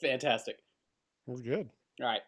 [0.00, 0.58] Fantastic.
[1.26, 1.70] We're good.
[2.00, 2.20] All right.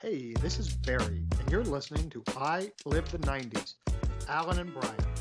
[0.00, 3.74] Hey, this is Barry, and you're listening to I Live the 90s,
[4.28, 5.15] Alan and Brian.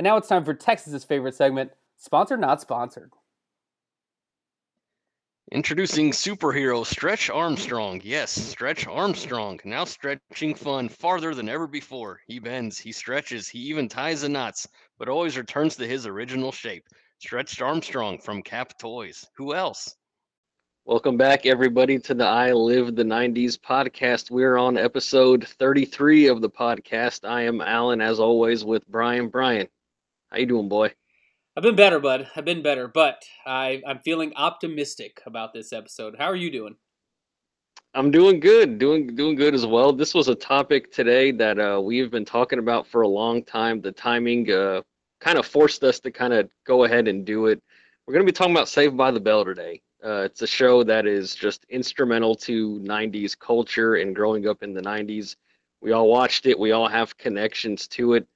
[0.00, 3.12] And now it's time for Texas's favorite segment, sponsored not sponsored.
[5.52, 8.00] Introducing superhero Stretch Armstrong.
[8.02, 9.60] Yes, Stretch Armstrong.
[9.62, 12.18] Now stretching fun farther than ever before.
[12.26, 14.66] He bends, he stretches, he even ties the knots,
[14.98, 16.86] but always returns to his original shape.
[17.18, 19.26] Stretched Armstrong from Cap Toys.
[19.36, 19.96] Who else?
[20.86, 24.30] Welcome back, everybody, to the I Live the 90s podcast.
[24.30, 27.28] We're on episode 33 of the podcast.
[27.28, 29.28] I am Alan, as always, with Brian.
[29.28, 29.68] Brian,
[30.30, 30.92] how you doing, boy?
[31.56, 32.28] I've been better, bud.
[32.36, 36.14] I've been better, but I, I'm feeling optimistic about this episode.
[36.16, 36.76] How are you doing?
[37.92, 39.92] I'm doing good, doing doing good as well.
[39.92, 43.80] This was a topic today that uh, we've been talking about for a long time.
[43.80, 44.82] The timing uh,
[45.20, 47.60] kind of forced us to kind of go ahead and do it.
[48.06, 49.82] We're going to be talking about Saved by the Bell today.
[50.04, 54.72] Uh, it's a show that is just instrumental to 90s culture and growing up in
[54.72, 55.34] the 90s.
[55.82, 56.58] We all watched it.
[56.58, 58.26] We all have connections to it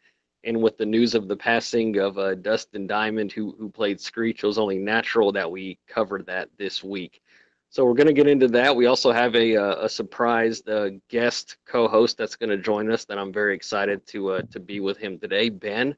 [0.44, 4.42] and with the news of the passing of uh, Dustin Diamond, who who played Screech,
[4.42, 7.22] it was only natural that we covered that this week.
[7.70, 8.76] So we're going to get into that.
[8.76, 13.04] We also have a uh, a surprise uh, guest co-host that's going to join us.
[13.04, 15.96] That I'm very excited to uh, to be with him today, Ben,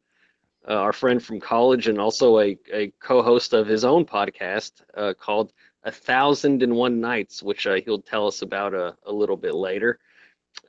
[0.66, 5.12] uh, our friend from college, and also a a co-host of his own podcast uh,
[5.18, 5.52] called
[5.84, 9.98] A Thousand and One Nights, which he'll tell us about a, a little bit later.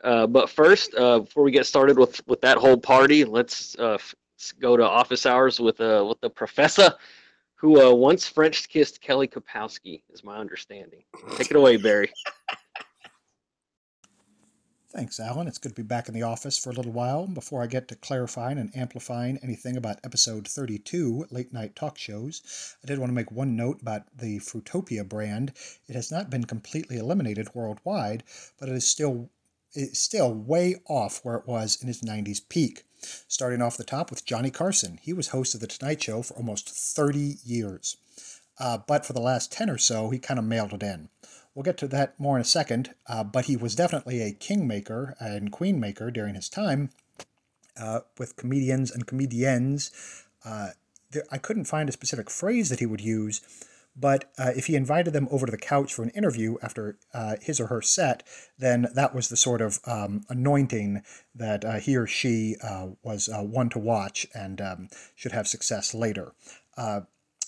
[0.03, 3.93] Uh, but first, uh, before we get started with with that whole party, let's uh,
[3.93, 4.15] f-
[4.59, 6.93] go to office hours with uh with the professor,
[7.55, 11.03] who uh, once French kissed Kelly Kapowski, is my understanding.
[11.35, 12.11] Take it away, Barry.
[14.89, 15.47] Thanks, Alan.
[15.47, 17.27] It's good to be back in the office for a little while.
[17.27, 22.41] Before I get to clarifying and amplifying anything about episode 32, late night talk shows,
[22.83, 25.51] I did want to make one note about the Fruitopia brand.
[25.87, 28.23] It has not been completely eliminated worldwide,
[28.59, 29.29] but it is still
[29.77, 32.83] it's still way off where it was in its 90s peak.
[33.27, 34.99] Starting off the top with Johnny Carson.
[35.01, 37.97] He was host of The Tonight Show for almost 30 years.
[38.59, 41.09] Uh, but for the last 10 or so, he kind of mailed it in.
[41.53, 45.15] We'll get to that more in a second, uh, but he was definitely a kingmaker
[45.19, 46.89] and queenmaker during his time
[47.79, 49.91] uh, with comedians and comedians.
[50.43, 50.69] Uh,
[51.11, 53.41] there, I couldn't find a specific phrase that he would use,
[53.99, 57.35] but uh, if he invited them over to the couch for an interview after uh,
[57.41, 58.23] his or her set,
[58.57, 61.01] then that was the sort of um, anointing
[61.33, 65.47] that uh, he or she uh, was uh, one to watch and um, should have
[65.47, 66.33] success later.
[66.77, 67.01] Uh,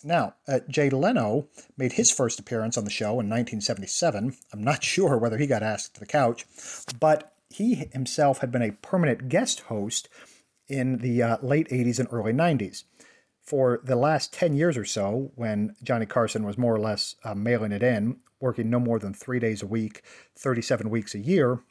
[0.04, 0.36] now,
[0.70, 4.36] Jay Leno made his first appearance on the show in 1977.
[4.54, 6.46] I'm not sure whether he got asked to the couch,
[7.00, 10.08] but he himself had been a permanent guest host
[10.68, 12.84] in the late 80s and early 90s
[13.50, 17.34] for the last 10 years or so, when Johnny Carson was more or less uh,
[17.34, 20.04] mailing it in, working no more than three days a week,
[20.38, 21.64] 37 weeks a year,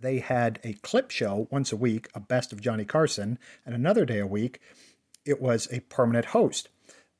[0.00, 4.04] they had a clip show once a week, a best of Johnny Carson, and another
[4.04, 4.60] day a week,
[5.24, 6.70] it was a permanent host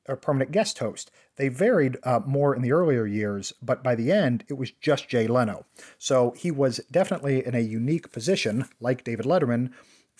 [0.05, 1.09] or permanent guest host.
[1.37, 5.07] They varied uh, more in the earlier years, but by the end, it was just
[5.07, 5.65] Jay Leno.
[5.97, 9.71] So he was definitely in a unique position, like David Letterman,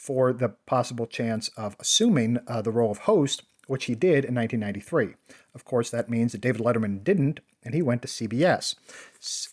[0.01, 4.33] for the possible chance of assuming uh, the role of host, which he did in
[4.33, 5.13] 1993.
[5.53, 8.73] Of course, that means that David Letterman didn't, and he went to CBS.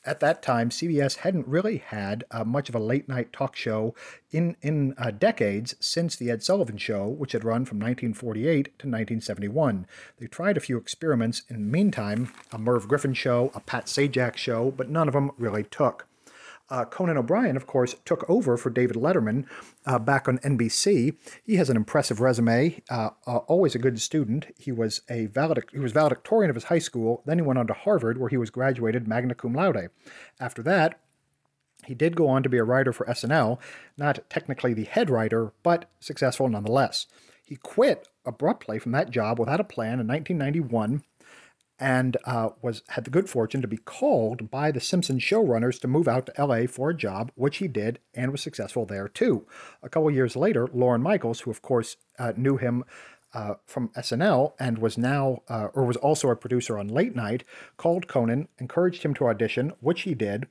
[0.06, 3.94] At that time, CBS hadn't really had uh, much of a late night talk show
[4.30, 8.70] in, in uh, decades since The Ed Sullivan Show, which had run from 1948 to
[8.70, 9.86] 1971.
[10.18, 14.38] They tried a few experiments in the meantime a Merv Griffin show, a Pat Sajak
[14.38, 16.06] show, but none of them really took.
[16.70, 19.46] Uh, Conan O'Brien, of course, took over for David Letterman
[19.86, 21.16] uh, back on NBC.
[21.44, 22.82] He has an impressive resume.
[22.90, 24.48] Uh, uh, always a good student.
[24.58, 25.28] He was a
[25.72, 27.22] he was valedictorian of his high school.
[27.24, 29.88] Then he went on to Harvard, where he was graduated magna cum laude.
[30.38, 31.00] After that,
[31.86, 33.58] he did go on to be a writer for SNL,
[33.96, 37.06] not technically the head writer, but successful nonetheless.
[37.44, 41.02] He quit abruptly from that job without a plan in 1991
[41.80, 45.88] and uh, was had the good fortune to be called by the Simpsons showrunners to
[45.88, 46.66] move out to L.A.
[46.66, 49.46] for a job, which he did and was successful there too.
[49.82, 52.84] A couple years later, Lorne Michaels, who of course uh, knew him
[53.34, 57.44] uh, from SNL and was now uh, or was also a producer on Late Night,
[57.76, 60.48] called Conan, encouraged him to audition, which he did.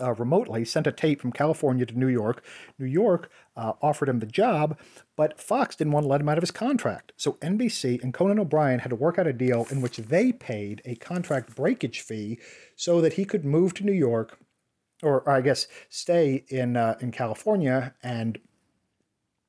[0.00, 2.44] Uh, remotely, sent a tape from California to New York.
[2.78, 4.78] New York uh, offered him the job,
[5.16, 7.12] but Fox didn't want to let him out of his contract.
[7.16, 10.82] So NBC and Conan O'Brien had to work out a deal in which they paid
[10.84, 12.38] a contract breakage fee
[12.76, 14.38] so that he could move to New York,
[15.02, 18.38] or, or I guess stay in uh, in California and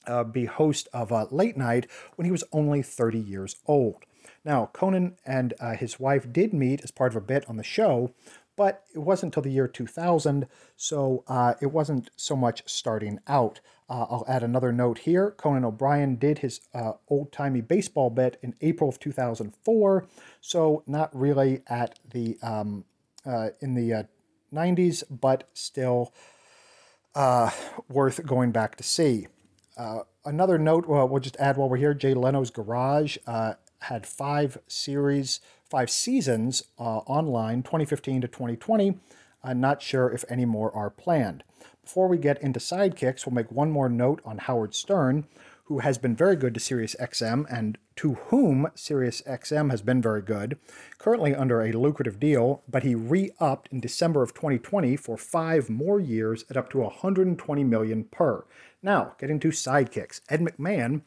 [0.08, 4.04] uh, be host of late night when he was only 30 years old.
[4.44, 7.64] Now, Conan and uh, his wife did meet as part of a bit on the
[7.64, 8.14] show,
[8.56, 13.60] but it wasn't until the year 2000, so uh, it wasn't so much starting out.
[13.90, 15.32] Uh, I'll add another note here.
[15.32, 20.08] Conan O'Brien did his uh, old timey baseball bit in April of 2004,
[20.42, 22.86] so not really at the um,
[23.26, 24.08] uh, in the
[24.54, 26.14] 90s, uh, but still
[27.14, 27.52] uh,
[27.90, 29.28] worth going back to see.
[30.26, 33.18] another note, we'll just add while we're here Jay Leno's Garage
[33.82, 39.00] had five series five seasons uh, online, 2015 to 2020.
[39.44, 41.44] I'm not sure if any more are planned.
[41.84, 45.26] Before we get into sidekicks, we'll make one more note on Howard Stern,
[45.66, 50.58] who has been very good to SiriusXM and to whom SiriusXM has been very good,
[50.98, 56.00] currently under a lucrative deal, but he re-upped in December of 2020 for five more
[56.00, 58.46] years at up to 120 million per.
[58.82, 60.22] Now, getting to sidekicks.
[60.30, 61.02] Ed McMahon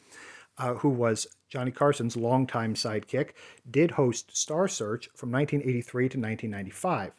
[0.58, 3.30] uh, who was Johnny Carson's longtime sidekick,
[3.70, 7.12] did host Star Search from 1983 to 1995.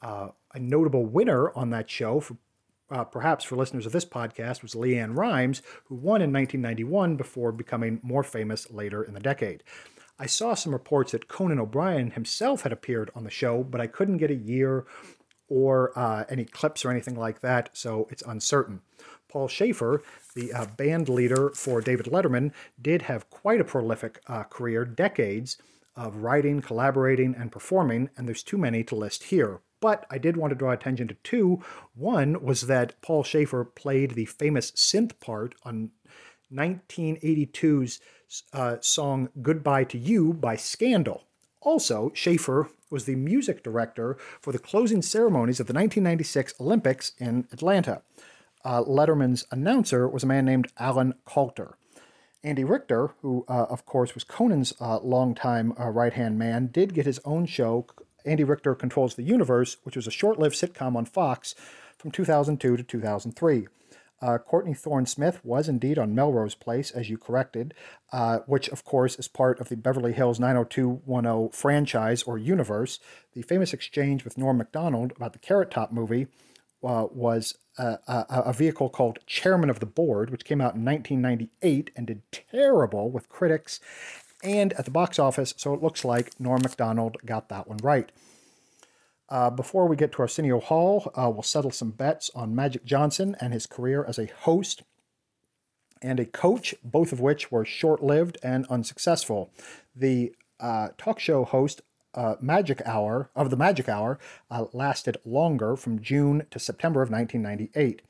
[0.00, 2.36] Uh, a notable winner on that show, for,
[2.90, 7.52] uh, perhaps for listeners of this podcast, was LeAnn Rimes, who won in 1991 before
[7.52, 9.62] becoming more famous later in the decade.
[10.18, 13.86] I saw some reports that Conan O'Brien himself had appeared on the show, but I
[13.86, 14.84] couldn't get a year
[15.48, 18.80] or uh, any clips or anything like that, so it's uncertain.
[19.28, 20.02] Paul Shaffer,
[20.34, 25.58] the uh, band leader for David Letterman, did have quite a prolific uh, career, decades
[25.96, 29.60] of writing, collaborating, and performing, and there's too many to list here.
[29.80, 31.62] But I did want to draw attention to two.
[31.94, 35.90] One was that Paul Shaffer played the famous synth part on
[36.52, 38.00] 1982's
[38.52, 41.24] uh, song Goodbye to You by Scandal.
[41.60, 47.46] Also, Shaffer was the music director for the closing ceremonies of the 1996 Olympics in
[47.52, 48.02] Atlanta
[48.64, 51.74] uh, Letterman's announcer was a man named Alan Kalter.
[52.44, 56.94] Andy Richter, who uh, of course was Conan's uh, longtime uh, right hand man, did
[56.94, 57.86] get his own show.
[58.24, 61.54] Andy Richter Controls the Universe, which was a short lived sitcom on Fox
[61.96, 63.66] from 2002 to 2003.
[64.20, 67.72] Uh, Courtney Thorne Smith was indeed on Melrose Place, as you corrected,
[68.12, 72.98] uh, which, of course, is part of the Beverly Hills 90210 franchise or universe.
[73.34, 76.26] The famous exchange with Norm MacDonald about the Carrot Top movie
[76.82, 81.90] uh, was a, a, vehicle called Chairman of the Board, which came out in 1998
[81.96, 83.80] and did terrible with critics
[84.42, 85.54] and at the box office.
[85.56, 88.10] So it looks like Norm MacDonald got that one right.
[89.28, 93.36] Uh, before we get to Arsenio Hall, uh, we'll settle some bets on Magic Johnson
[93.40, 94.82] and his career as a host
[96.00, 99.50] and a coach, both of which were short lived and unsuccessful.
[99.94, 101.82] The uh, talk show host
[102.14, 104.18] uh, Magic Hour of the Magic Hour
[104.50, 108.02] uh, lasted longer from June to September of 1998.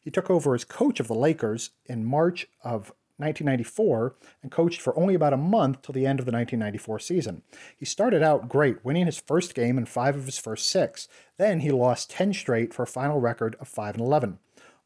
[0.00, 4.98] He took over as coach of the Lakers in March of 1994 and coached for
[4.98, 7.42] only about a month till the end of the 1994 season.
[7.76, 11.06] He started out great, winning his first game in five of his first six.
[11.36, 14.38] Then he lost 10 straight for a final record of 5 and 11.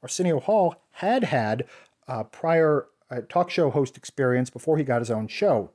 [0.03, 1.65] Arsenio Hall had had
[2.09, 5.71] uh, prior uh, talk show host experience before he got his own show.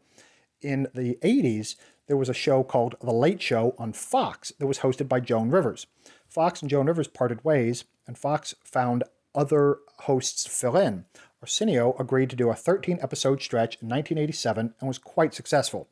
[0.61, 1.75] In the 80s,
[2.09, 5.51] there was a show called The Late Show on Fox that was hosted by Joan
[5.51, 5.85] Rivers.
[6.27, 9.03] Fox and Joan Rivers parted ways, and Fox found
[9.35, 11.05] other hosts to fill in.
[11.39, 15.87] Arsenio agreed to do a 13 episode stretch in 1987 and was quite successful.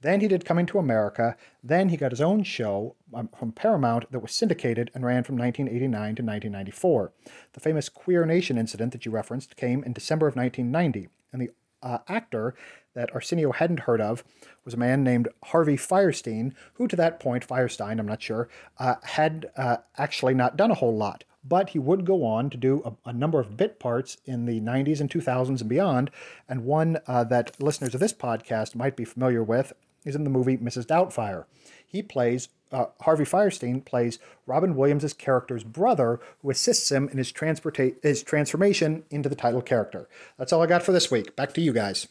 [0.00, 1.36] Then he did Coming to America.
[1.62, 5.36] Then he got his own show um, from Paramount that was syndicated and ran from
[5.36, 7.12] 1989 to 1994.
[7.52, 11.50] The famous Queer Nation incident that you referenced came in December of 1990, and the
[11.82, 12.54] uh, actor
[12.94, 14.24] that Arsenio hadn't heard of
[14.64, 18.96] was a man named Harvey Fierstein, who to that point, Firestein, I'm not sure, uh,
[19.02, 21.24] had uh, actually not done a whole lot.
[21.42, 24.60] But he would go on to do a, a, number of bit parts in the
[24.60, 26.10] 90s and 2000s and beyond.
[26.46, 29.72] And one uh, that listeners of this podcast might be familiar with
[30.04, 30.84] is in the movie Mrs.
[30.84, 31.44] Doubtfire.
[31.86, 37.32] He plays, uh, Harvey Firestein plays Robin Williams' character's brother, who assists him in his,
[37.32, 40.08] transporta- his transformation into the title character.
[40.38, 41.34] That's all I got for this week.
[41.36, 42.08] Back to you guys.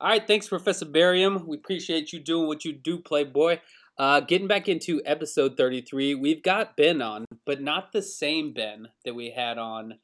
[0.00, 1.46] All right, thanks, Professor Barium.
[1.46, 3.58] We appreciate you doing what you do, Playboy.
[3.98, 8.88] Uh, getting back into episode 33, we've got Ben on, but not the same Ben
[9.04, 9.98] that we had on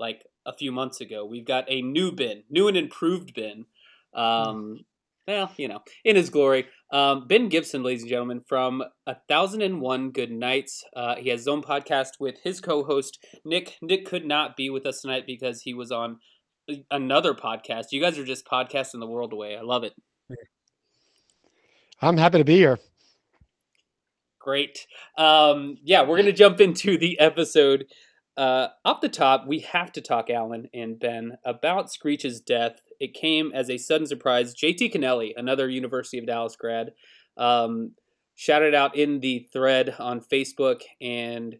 [0.00, 1.24] like a few months ago.
[1.24, 3.66] We've got a new Ben, new and improved Ben.
[4.14, 4.84] Um,
[5.28, 6.66] well, you know, in his glory.
[6.92, 10.84] Um, ben Gibson, ladies and gentlemen, from A Thousand and One Good Nights.
[10.94, 13.78] Uh, he has his own podcast with his co-host Nick.
[13.80, 16.18] Nick could not be with us tonight because he was on
[16.90, 17.86] another podcast.
[17.92, 19.56] You guys are just podcasting the world away.
[19.56, 19.94] I love it.
[22.02, 22.78] I'm happy to be here.
[24.38, 24.86] Great.
[25.18, 27.84] Um, yeah, we're gonna jump into the episode.
[28.36, 32.80] Uh, off the top, we have to talk, Alan and Ben, about Screech's death.
[33.00, 34.54] It came as a sudden surprise.
[34.54, 36.92] JT Kennelly, another University of Dallas grad,
[37.36, 37.92] um,
[38.36, 41.56] shouted out in the thread on Facebook, and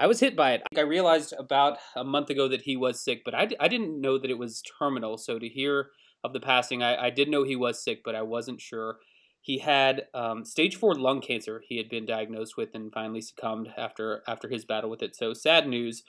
[0.00, 0.62] I was hit by it.
[0.76, 4.18] I realized about a month ago that he was sick, but I, I didn't know
[4.18, 5.18] that it was terminal.
[5.18, 5.90] So to hear
[6.24, 8.98] of the passing, I, I did know he was sick, but I wasn't sure.
[9.40, 11.62] He had um, stage four lung cancer.
[11.66, 15.16] He had been diagnosed with and finally succumbed after after his battle with it.
[15.16, 16.02] So sad news.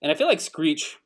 [0.00, 0.96] And I feel like Screech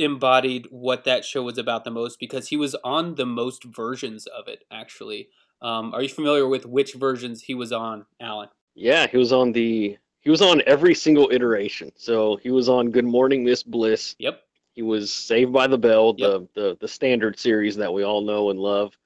[0.00, 4.26] embodied what that show was about the most because he was on the most versions
[4.26, 4.64] of it.
[4.70, 5.28] Actually,
[5.62, 8.48] um, are you familiar with which versions he was on, Alan?
[8.74, 11.92] Yeah, he was on the he was on every single iteration.
[11.96, 14.14] So he was on Good Morning Miss Bliss.
[14.18, 14.42] Yep.
[14.74, 16.30] He was Saved by the Bell, Yep.
[16.54, 18.96] the, the the standard series that we all know and love.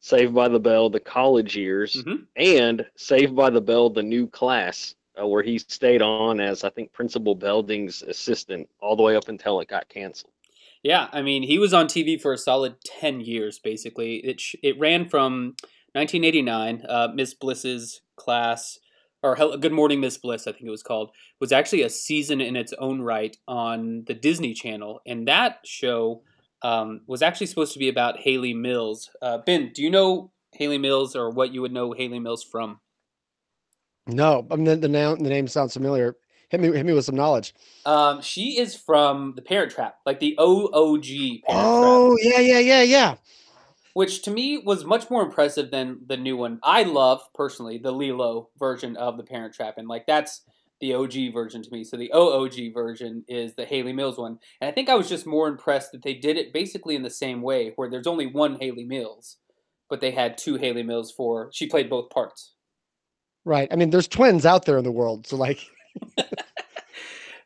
[0.00, 2.26] Saved by the Bell, the college years, Mhm.
[2.36, 6.68] and Saved by the Bell, the new class, uh, where he stayed on as I
[6.68, 10.32] think Principal Belding's assistant all the way up until it got canceled.
[10.84, 14.16] Yeah, I mean, he was on TV for a solid 10 years, basically.
[14.16, 15.56] It, sh- it ran from
[15.94, 18.78] 1989, uh, Miss Bliss's class,
[19.22, 21.10] or Good Morning Miss Bliss, I think it was called,
[21.40, 25.00] was actually a season in its own right on the Disney Channel.
[25.06, 26.22] And that show
[26.60, 29.08] um, was actually supposed to be about Hayley Mills.
[29.22, 32.80] Uh, ben, do you know Hayley Mills or what you would know Hayley Mills from?
[34.06, 36.16] No, I mean the, the the name sounds familiar.
[36.54, 37.52] Hit me hit me with some knowledge.
[37.84, 41.64] Um, she is from The Parent Trap, like the OOG Parent Trap.
[41.66, 43.14] Oh yeah yeah yeah yeah.
[43.94, 46.60] which to me was much more impressive than the new one.
[46.62, 50.42] I love personally the Lilo version of the Parent Trap, and like that's
[50.80, 51.82] the OG version to me.
[51.82, 55.26] So the OOG version is the Hayley Mills one, and I think I was just
[55.26, 58.60] more impressed that they did it basically in the same way, where there's only one
[58.60, 59.38] Hayley Mills,
[59.90, 62.52] but they had two Hayley Mills for she played both parts.
[63.44, 63.68] Right.
[63.72, 65.58] I mean, there's twins out there in the world, so like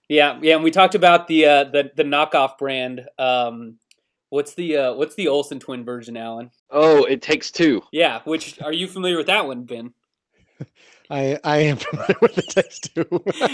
[0.08, 3.06] Yeah, yeah, and we talked about the uh, the the knockoff brand.
[3.18, 3.78] Um,
[4.30, 6.50] what's the uh, what's the Olsen twin version, Alan?
[6.70, 7.82] Oh, it takes two.
[7.92, 9.92] Yeah, which are you familiar with that one, Ben?
[11.10, 13.04] I I am familiar with the text too.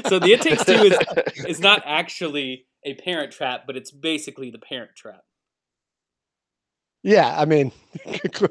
[0.08, 0.98] So the It Takes Two is
[1.46, 5.24] is not actually a parent trap, but it's basically the parent trap.
[7.02, 7.72] yeah, I mean,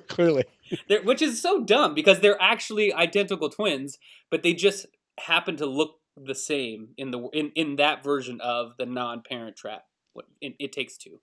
[0.07, 0.45] clearly.
[0.87, 3.97] They're, which is so dumb because they're actually identical twins,
[4.31, 4.87] but they just
[5.19, 9.83] happen to look the same in the in, in that version of the non-parent trap.
[10.13, 11.19] What it, it takes two.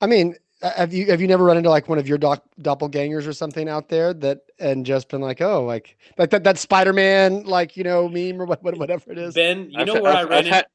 [0.00, 2.42] I mean, uh, have you have you never run into like one of your doc,
[2.60, 6.58] doppelgangers or something out there that and just been like, oh, like like that that
[6.58, 9.34] Spider Man like you know meme or what, what whatever it is.
[9.34, 10.66] Ben, you I've know where I I've- ran I've in, had-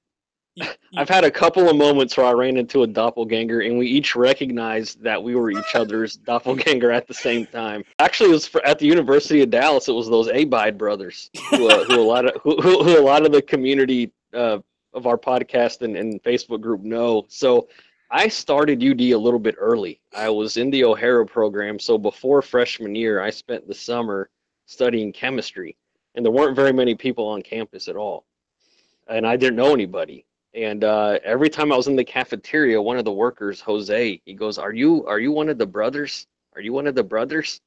[0.58, 3.88] you- I've had a couple of moments where I ran into a doppelganger, and we
[3.88, 7.84] each recognized that we were each other's doppelganger at the same time.
[8.00, 9.88] Actually, it was for, at the University of Dallas.
[9.88, 13.02] It was those Abide brothers, who, uh, who a lot of who, who, who a
[13.02, 14.60] lot of the community uh,
[14.94, 17.26] of our podcast and, and Facebook group know.
[17.28, 17.68] So
[18.10, 20.00] I started UD a little bit early.
[20.16, 24.30] I was in the O'Hara program, so before freshman year, I spent the summer
[24.66, 25.78] studying chemistry,
[26.16, 28.26] and there weren't very many people on campus at all,
[29.08, 30.26] and I didn't know anybody.
[30.58, 34.34] And uh, every time I was in the cafeteria, one of the workers, Jose, he
[34.34, 36.26] goes, "Are you are you one of the brothers?
[36.56, 37.62] Are you one of the brothers?"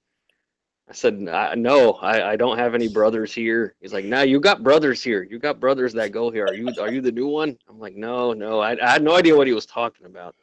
[0.89, 4.65] I said, "No, I, I don't have any brothers here." He's like, "No, you got
[4.65, 5.23] brothers here.
[5.23, 6.47] You got brothers that go here.
[6.47, 9.15] Are you are you the new one?" I'm like, "No, no, I, I had no
[9.15, 10.35] idea what he was talking about."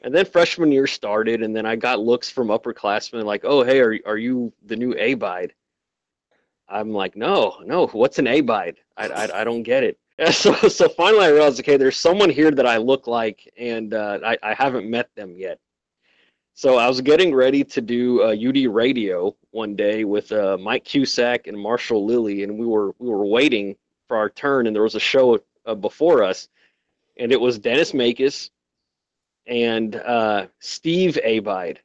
[0.00, 3.80] And then freshman year started, and then I got looks from upperclassmen like, "Oh, hey,
[3.80, 5.52] are are you the new Abide?"
[6.66, 7.88] I'm like, "No, no.
[7.88, 8.78] What's an Abide?
[8.96, 12.30] I I, I don't get it." Yeah, so so finally I realized, okay, there's someone
[12.30, 15.58] here that I look like, and uh, I I haven't met them yet.
[16.56, 20.84] So I was getting ready to do uh, UD radio one day with uh, Mike
[20.84, 24.82] Cusack and Marshall Lilly, and we were we were waiting for our turn, and there
[24.84, 26.48] was a show uh, before us,
[27.18, 28.50] and it was Dennis Makis
[29.46, 31.80] and uh, Steve Abide,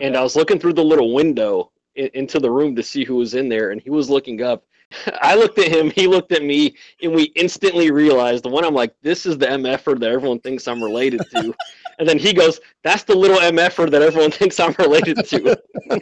[0.00, 3.34] and I was looking through the little window into the room to see who was
[3.34, 4.64] in there, and he was looking up.
[5.20, 8.74] I looked at him, he looked at me, and we instantly realized the one I'm
[8.74, 11.54] like, this is the MFer that everyone thinks I'm related to.
[11.98, 15.60] and then he goes, that's the little MFer that everyone thinks I'm related to.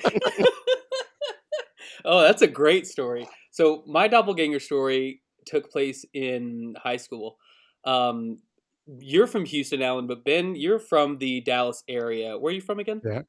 [2.04, 3.28] oh, that's a great story.
[3.50, 7.38] So my doppelganger story took place in high school.
[7.84, 8.38] Um,
[8.86, 12.38] you're from Houston, Alan, but Ben, you're from the Dallas area.
[12.38, 13.00] Where are you from again?
[13.04, 13.22] Yeah.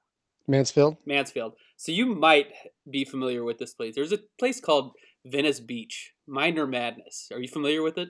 [0.47, 0.97] Mansfield.
[1.05, 1.53] Mansfield.
[1.77, 2.47] So you might
[2.89, 3.95] be familiar with this place.
[3.95, 4.91] There's a place called
[5.25, 7.29] Venice Beach, Minor Madness.
[7.31, 8.09] Are you familiar with it?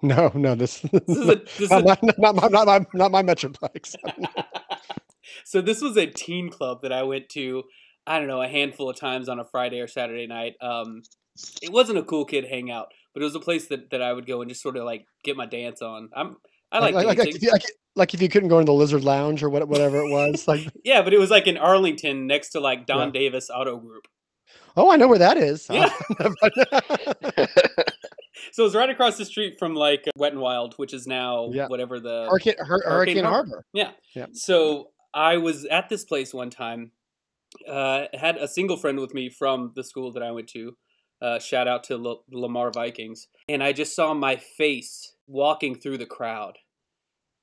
[0.00, 2.86] No, no, this, This is a, this is not, a- my, not, my, not, my,
[2.94, 3.94] not my Metroplex.
[5.44, 7.64] so this was a teen club that I went to.
[8.06, 10.54] I don't know a handful of times on a Friday or Saturday night.
[10.60, 11.02] Um,
[11.62, 14.26] it wasn't a cool kid hangout, but it was a place that, that I would
[14.26, 16.10] go and just sort of like get my dance on.
[16.14, 16.36] I'm
[16.72, 19.04] I like, like, like, if you, like, like if you couldn't go into the Lizard
[19.04, 20.48] Lounge or what, whatever it was.
[20.48, 23.20] Like, yeah, but it was like in Arlington next to like Don Yeah.
[23.20, 24.08] Davis Auto Group.
[24.76, 25.66] Oh, I know where that is.
[25.70, 25.90] Yeah.
[28.50, 31.68] So it's right across the street from like Wet and Wild, which is now Yeah.
[31.68, 33.48] whatever the Hurricane, Hur- Hurricane Harbor.
[33.50, 33.64] Harbor.
[33.72, 33.92] Yeah.
[34.14, 34.26] Yeah.
[34.32, 36.90] So I was at this place one time.
[37.68, 40.76] Uh, had a single friend with me from the school that I went to.
[41.20, 45.98] Uh, shout out to L- Lamar Vikings, and I just saw my face walking through
[45.98, 46.58] the crowd,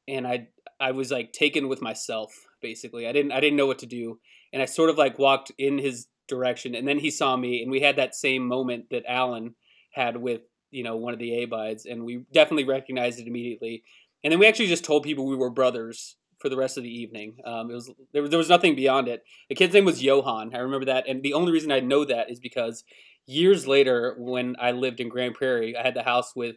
[0.08, 0.48] and I
[0.80, 2.34] I was like taken with myself.
[2.62, 4.20] Basically, I didn't I didn't know what to do,
[4.52, 7.70] and I sort of like walked in his direction, and then he saw me, and
[7.70, 9.56] we had that same moment that Alan
[9.92, 13.84] had with you know one of the A-bides, and we definitely recognized it immediately.
[14.24, 16.90] And then we actually just told people we were brothers for the rest of the
[16.90, 17.38] evening.
[17.46, 19.24] Um, it was there, was there was nothing beyond it.
[19.50, 20.56] The kid's name was Johan.
[20.56, 22.84] I remember that, and the only reason I know that is because
[23.26, 26.56] years later, when I lived in Grand Prairie, I had the house with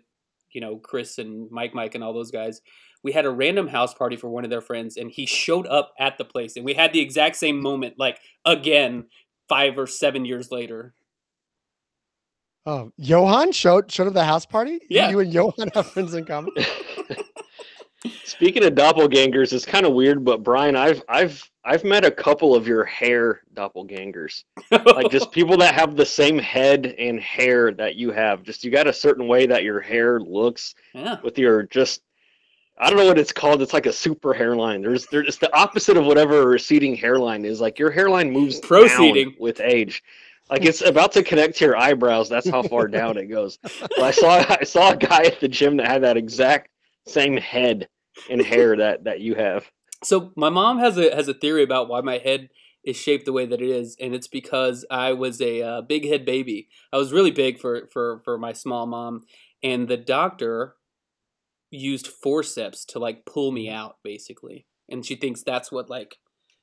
[0.53, 2.61] you know Chris and Mike, Mike, and all those guys.
[3.05, 5.93] We had a random house party for one of their friends, and he showed up
[5.99, 9.07] at the place, and we had the exact same moment, like again,
[9.53, 10.95] five or seven years later.
[12.65, 14.81] Oh, Johan showed showed up the house party.
[14.89, 15.11] Yeah.
[15.11, 16.55] you and Johan have friends in common.
[18.25, 22.55] Speaking of doppelgangers, it's kind of weird, but Brian, I've I've I've met a couple
[22.55, 24.45] of your hair doppelgangers.
[24.71, 28.43] Like just people that have the same head and hair that you have.
[28.43, 31.19] Just you got a certain way that your hair looks yeah.
[31.23, 32.01] with your just
[32.83, 33.63] I don't know what it's called.
[33.63, 34.83] It's like a super hairline.
[34.83, 37.61] There's there's it's the opposite of whatever a receding hairline is.
[37.61, 39.37] Like your hairline moves down Proceeding.
[39.39, 40.03] with age.
[40.51, 42.29] Like it's about to connect to your eyebrows.
[42.29, 43.59] That's how far down it goes.
[43.63, 46.71] But I saw I saw a guy at the gym that had that exact
[47.07, 47.89] same head
[48.29, 49.71] and hair that that you have.
[50.03, 52.49] So my mom has a has a theory about why my head
[52.85, 56.05] is shaped the way that it is, and it's because I was a uh, big
[56.09, 56.69] head baby.
[56.93, 59.23] I was really big for for for my small mom,
[59.63, 60.75] and the doctor
[61.73, 66.17] used forceps to like pull me out basically, and she thinks that's what like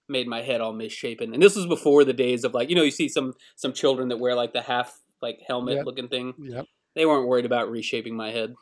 [0.07, 1.33] made my head all misshapen.
[1.33, 4.07] And this was before the days of like you know you see some some children
[4.09, 5.85] that wear like the half like helmet Yep.
[5.85, 6.33] looking thing.
[6.39, 6.65] Yep.
[6.95, 8.53] They weren't worried about reshaping my head.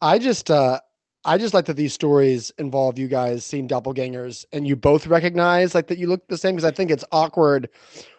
[0.00, 0.80] I just uh
[1.24, 5.74] I just like that these stories involve you guys seeing doppelgangers and you both recognize
[5.74, 7.68] like that you look the same because I think it's awkward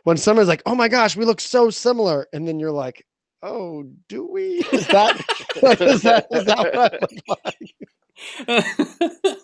[0.03, 3.05] when someone's like, "Oh my gosh, we look so similar," and then you're like,
[3.43, 5.17] "Oh, do we?" Is that
[5.61, 8.65] like, is that is that what I look
[9.27, 9.37] like?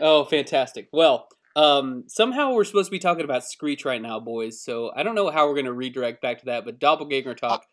[0.00, 0.88] oh, fantastic.
[0.92, 4.60] Well, um, somehow we're supposed to be talking about Screech right now, boys.
[4.62, 7.64] So I don't know how we're going to redirect back to that, but doppelganger talk.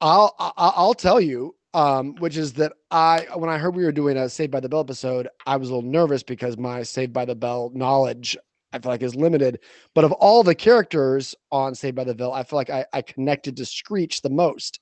[0.00, 3.92] I'll I- I'll tell you, um, which is that I when I heard we were
[3.92, 7.12] doing a Saved by the Bell episode, I was a little nervous because my Saved
[7.12, 8.36] by the Bell knowledge
[8.72, 9.60] I feel like is limited.
[9.94, 13.02] But of all the characters on Saved by the Bell, I feel like I, I
[13.02, 14.80] connected to Screech the most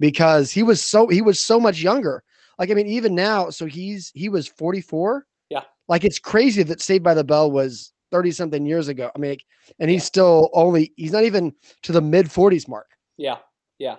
[0.00, 2.22] because he was so he was so much younger.
[2.58, 5.26] Like I mean, even now, so he's he was 44.
[5.50, 5.62] Yeah.
[5.88, 9.10] Like it's crazy that Saved by the Bell was 30 something years ago.
[9.14, 9.44] I mean, like,
[9.78, 12.88] and he's still only he's not even to the mid 40s mark.
[13.16, 13.38] Yeah,
[13.78, 13.96] yeah.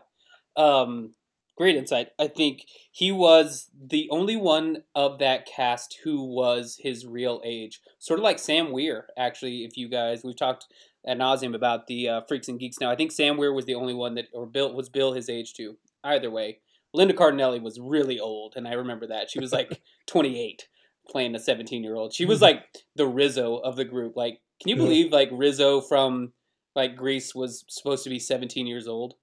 [0.55, 1.13] Um,
[1.59, 2.09] great insight.
[2.17, 7.81] I think he was the only one of that cast who was his real age.
[7.99, 9.65] Sort of like Sam Weir, actually.
[9.65, 10.67] If you guys, we've talked
[11.05, 12.79] ad nauseum about the uh, Freaks and Geeks.
[12.79, 15.29] Now, I think Sam Weir was the only one that, or Bill was Bill his
[15.29, 15.77] age too.
[16.01, 16.59] Either way,
[16.93, 20.67] Linda Cardellini was really old, and I remember that she was like 28
[21.09, 22.13] playing a 17 year old.
[22.13, 22.63] She was like
[22.95, 24.15] the Rizzo of the group.
[24.15, 26.31] Like, can you believe like Rizzo from
[26.73, 29.15] like Grease was supposed to be 17 years old?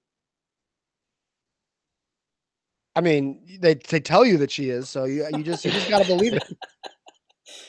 [2.97, 5.89] I mean, they they tell you that she is, so you you just you just
[5.89, 6.43] gotta believe it.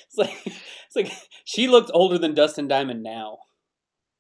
[0.09, 1.11] It's like it's like
[1.45, 3.37] she looked older than Dustin Diamond now.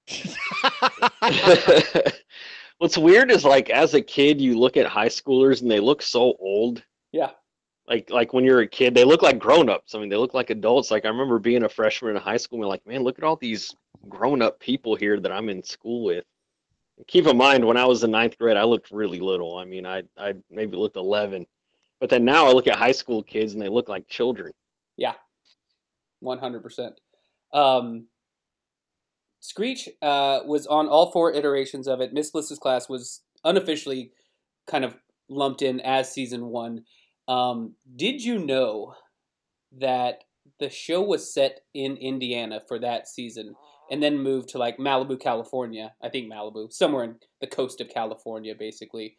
[2.77, 6.03] What's weird is like as a kid, you look at high schoolers and they look
[6.03, 6.83] so old.
[7.11, 7.31] Yeah.
[7.87, 9.95] Like like when you're a kid, they look like grown ups.
[9.95, 10.91] I mean, they look like adults.
[10.91, 13.37] Like I remember being a freshman in high school and like, man, look at all
[13.37, 13.75] these
[14.07, 16.25] grown up people here that I'm in school with.
[17.07, 19.57] Keep in mind, when I was in ninth grade, I looked really little.
[19.57, 21.45] I mean, I I maybe looked 11,
[21.99, 24.51] but then now I look at high school kids and they look like children.
[24.97, 25.13] Yeah,
[26.19, 26.99] one hundred percent.
[27.53, 28.07] Um,
[29.39, 32.13] Screech uh, was on all four iterations of it.
[32.13, 34.11] Miss Bliss's class was unofficially
[34.65, 34.95] kind of
[35.29, 36.83] lumped in as season one.
[37.27, 38.95] Um, did you know
[39.77, 40.23] that
[40.59, 43.53] the show was set in Indiana for that season?
[43.89, 45.93] And then moved to like Malibu, California.
[46.01, 49.17] I think Malibu, somewhere in the coast of California, basically.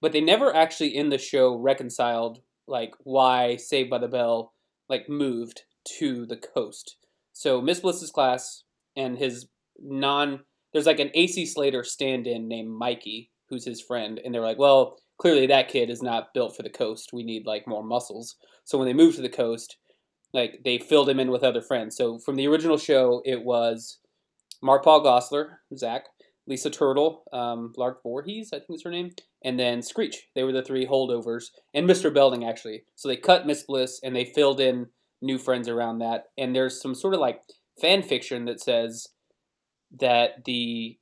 [0.00, 4.52] But they never actually in the show reconciled like why Saved by the Bell
[4.88, 5.62] like moved
[5.98, 6.96] to the coast.
[7.32, 8.64] So Miss Bliss's class
[8.96, 9.46] and his
[9.80, 10.40] non
[10.72, 14.98] there's like an AC Slater stand-in named Mikey who's his friend, and they're like, well,
[15.18, 17.10] clearly that kid is not built for the coast.
[17.12, 18.36] We need like more muscles.
[18.64, 19.78] So when they moved to the coast,
[20.34, 21.96] like they filled him in with other friends.
[21.96, 23.98] So from the original show, it was
[24.62, 26.04] Mark Paul Gosselaar, Zach,
[26.46, 29.10] Lisa Turtle, um, Lark Voorhees, I think was her name,
[29.44, 30.28] and then Screech.
[30.34, 32.12] They were the three holdovers, and Mr.
[32.12, 32.84] Belding actually.
[32.96, 34.86] So they cut Miss Bliss and they filled in
[35.20, 36.24] new friends around that.
[36.36, 37.40] And there's some sort of like
[37.80, 39.08] fan fiction that says
[40.00, 40.98] that the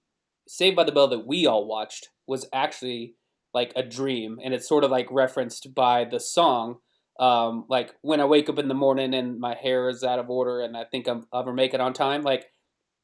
[0.49, 3.15] Saved by the Bell that we all watched was actually
[3.53, 6.77] like a dream, and it's sort of like referenced by the song.
[7.19, 10.29] Um, like when I wake up in the morning and my hair is out of
[10.29, 12.45] order and I think I'm ever make it on time, like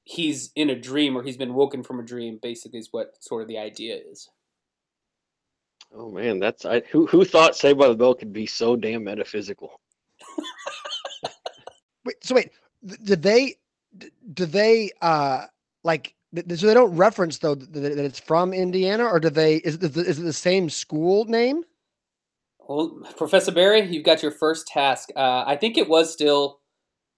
[0.04, 2.38] he's in a dream or he's been woken from a dream.
[2.42, 4.28] Basically, is what sort of the idea is.
[5.94, 9.04] Oh man, that's I who who thought Saved by the Bell could be so damn
[9.04, 9.80] metaphysical.
[12.04, 12.50] wait, so wait,
[13.04, 13.56] did they
[14.32, 15.46] do they uh
[15.84, 19.56] like so they don't reference though that it's from Indiana, or do they?
[19.56, 21.62] Is it, is it the same school name?
[22.66, 25.10] Well, Professor Barry, you've got your first task.
[25.14, 26.60] Uh, I think it was still.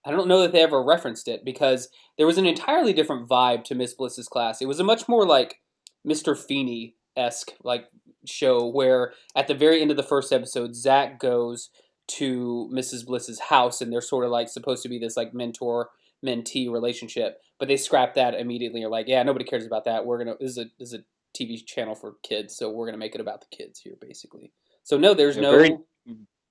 [0.05, 1.89] I don't know that they ever referenced it because
[2.19, 4.61] there was an entirely different vibe to Miss Bliss's class.
[4.61, 5.61] It was a much more like
[6.07, 6.37] Mr.
[6.37, 7.87] Feeney esque like
[8.27, 11.71] show where at the very end of the first episode, Zach goes
[12.07, 13.07] to Mrs.
[13.07, 15.91] Bliss's house and they're sort of like supposed to be this like mentor
[16.25, 18.83] mentee relationship, but they scrap that immediately.
[18.85, 20.05] Are like, yeah, nobody cares about that.
[20.05, 21.05] We're gonna this is a this is a
[21.37, 24.53] TV channel for kids, so we're gonna make it about the kids here, basically.
[24.83, 25.77] So no, there's yeah, no very,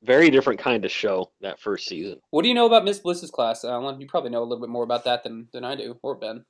[0.03, 2.19] very different kind of show that first season.
[2.29, 3.99] What do you know about Miss Bliss's class, Alan?
[3.99, 6.45] You probably know a little bit more about that than than I do, or Ben.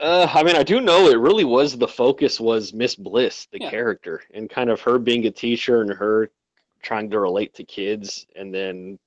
[0.00, 3.60] Uh, I mean, I do know it really was the focus was Miss Bliss, the
[3.60, 3.70] yeah.
[3.70, 6.30] character, and kind of her being a teacher and her
[6.82, 8.98] trying to relate to kids, and then,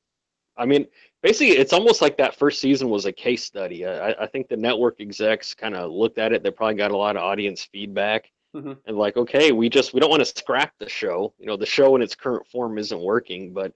[0.57, 0.87] I mean,
[1.21, 3.85] basically it's almost like that first season was a case study.
[3.85, 6.41] I, I think the network execs kind of looked at it.
[6.41, 8.73] They probably got a lot of audience feedback mm-hmm.
[8.85, 11.33] and like, okay, we just we don't want to scrap the show.
[11.39, 13.73] You know, the show in its current form isn't working, but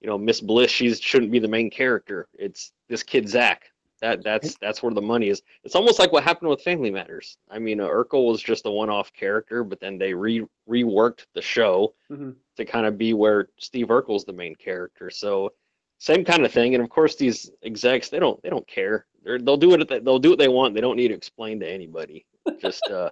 [0.00, 2.28] you know, Miss Bliss, she shouldn't be the main character.
[2.34, 3.64] It's this kid Zach.
[4.00, 5.42] That that's that's where the money is.
[5.62, 7.38] It's almost like what happened with Family Matters.
[7.48, 11.42] I mean, uh, Urkel was just a one-off character, but then they re reworked the
[11.42, 12.30] show mm-hmm.
[12.56, 15.08] to kind of be where Steve Urkel's the main character.
[15.08, 15.52] So
[15.98, 16.74] same kind of thing.
[16.74, 19.06] And of course, these execs they don't they don't care.
[19.22, 20.04] They're, they'll do it.
[20.04, 20.74] They'll do what they want.
[20.74, 22.26] They don't need to explain to anybody.
[22.60, 23.10] Just uh,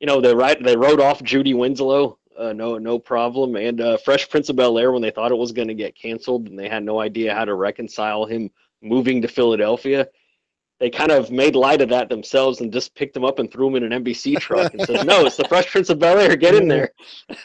[0.00, 2.18] you know, they right they wrote off Judy Winslow.
[2.36, 3.56] Uh, no, no problem.
[3.56, 5.96] And uh, Fresh Prince of Bel Air when they thought it was going to get
[5.96, 10.06] canceled and they had no idea how to reconcile him moving to Philadelphia.
[10.78, 13.66] They kind of made light of that themselves and just picked him up and threw
[13.66, 16.36] him in an NBC truck and said, "No, it's the Fresh Prince of Bel Air.
[16.36, 16.92] Get in there."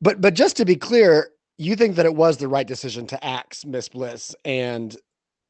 [0.00, 3.22] but but just to be clear, you think that it was the right decision to
[3.22, 4.96] axe Miss Bliss and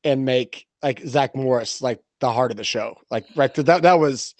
[0.03, 2.97] and make like Zach Morris like the heart of the show.
[3.13, 4.35] Like right that that was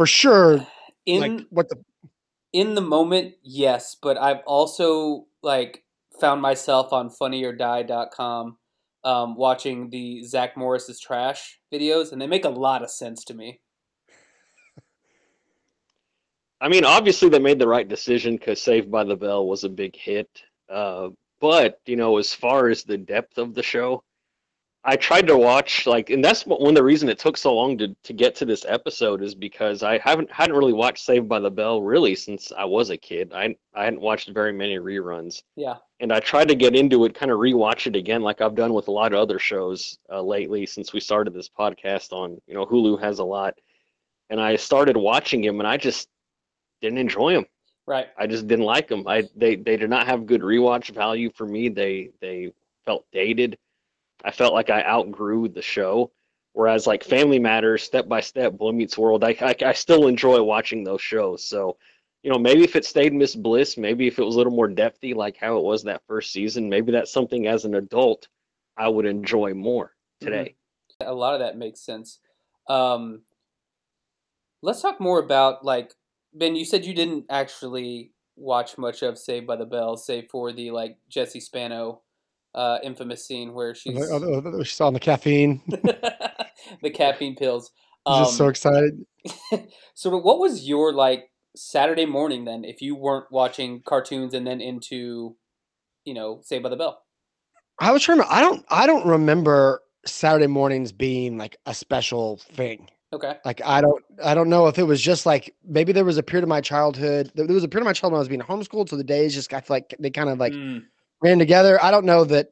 [0.00, 0.66] for sure
[1.04, 1.76] in like what the
[2.54, 5.84] in the moment, yes, but I've also like
[6.18, 8.56] found myself on funnyorDie.com
[9.04, 13.34] um, watching the Zach Morris's trash videos, and they make a lot of sense to
[13.34, 13.60] me.
[16.62, 19.68] I mean, obviously they made the right decision because Saved by the Bell was a
[19.68, 20.30] big hit.
[20.70, 21.10] Uh,
[21.42, 24.02] but you know, as far as the depth of the show,
[24.82, 27.76] I tried to watch like, and that's one of the reason it took so long
[27.78, 31.38] to to get to this episode is because I haven't hadn't really watched Saved by
[31.38, 33.32] the Bell really since I was a kid.
[33.34, 35.42] I I hadn't watched very many reruns.
[35.54, 35.76] Yeah.
[36.00, 38.72] And I tried to get into it, kind of rewatch it again, like I've done
[38.72, 42.40] with a lot of other shows uh, lately since we started this podcast on.
[42.46, 43.54] You know, Hulu has a lot,
[44.30, 46.08] and I started watching him, and I just
[46.80, 47.44] didn't enjoy him.
[47.86, 48.08] Right.
[48.16, 49.06] I just didn't like them.
[49.06, 51.68] I they they did not have good rewatch value for me.
[51.68, 52.52] They they
[52.86, 53.58] felt dated.
[54.24, 56.12] I felt like I outgrew the show.
[56.52, 60.42] Whereas like Family Matters, Step by Step, Boy Meets World, I, I, I still enjoy
[60.42, 61.44] watching those shows.
[61.44, 61.76] So,
[62.22, 64.68] you know, maybe if it stayed Miss Bliss, maybe if it was a little more
[64.68, 68.26] depthy like how it was that first season, maybe that's something as an adult
[68.76, 70.26] I would enjoy more mm-hmm.
[70.26, 70.56] today.
[71.00, 71.10] Mm-hmm.
[71.10, 72.18] A lot of that makes sense.
[72.68, 73.22] Um,
[74.60, 75.94] let's talk more about like
[76.34, 80.52] Ben, you said you didn't actually watch much of Saved by the Bell, save for
[80.52, 82.02] the like Jesse Spano
[82.54, 85.62] uh, infamous scene where she's she's on the caffeine,
[86.82, 87.70] the caffeine pills.
[88.06, 89.04] Um, just so um, excited.
[89.94, 94.62] so, what was your like Saturday morning then, if you weren't watching cartoons and then
[94.62, 95.36] into,
[96.06, 97.02] you know, Saved by the Bell?
[97.78, 98.20] I was trying.
[98.20, 98.64] To, I don't.
[98.70, 102.88] I don't remember Saturday mornings being like a special thing.
[103.12, 103.36] Okay.
[103.44, 106.22] Like I don't I don't know if it was just like maybe there was a
[106.22, 107.32] period of my childhood.
[107.34, 109.04] There there was a period of my childhood when I was being homeschooled, so the
[109.04, 110.84] days just I feel like they kind of like Mm,
[111.22, 111.82] ran together.
[111.82, 112.48] I don't know that.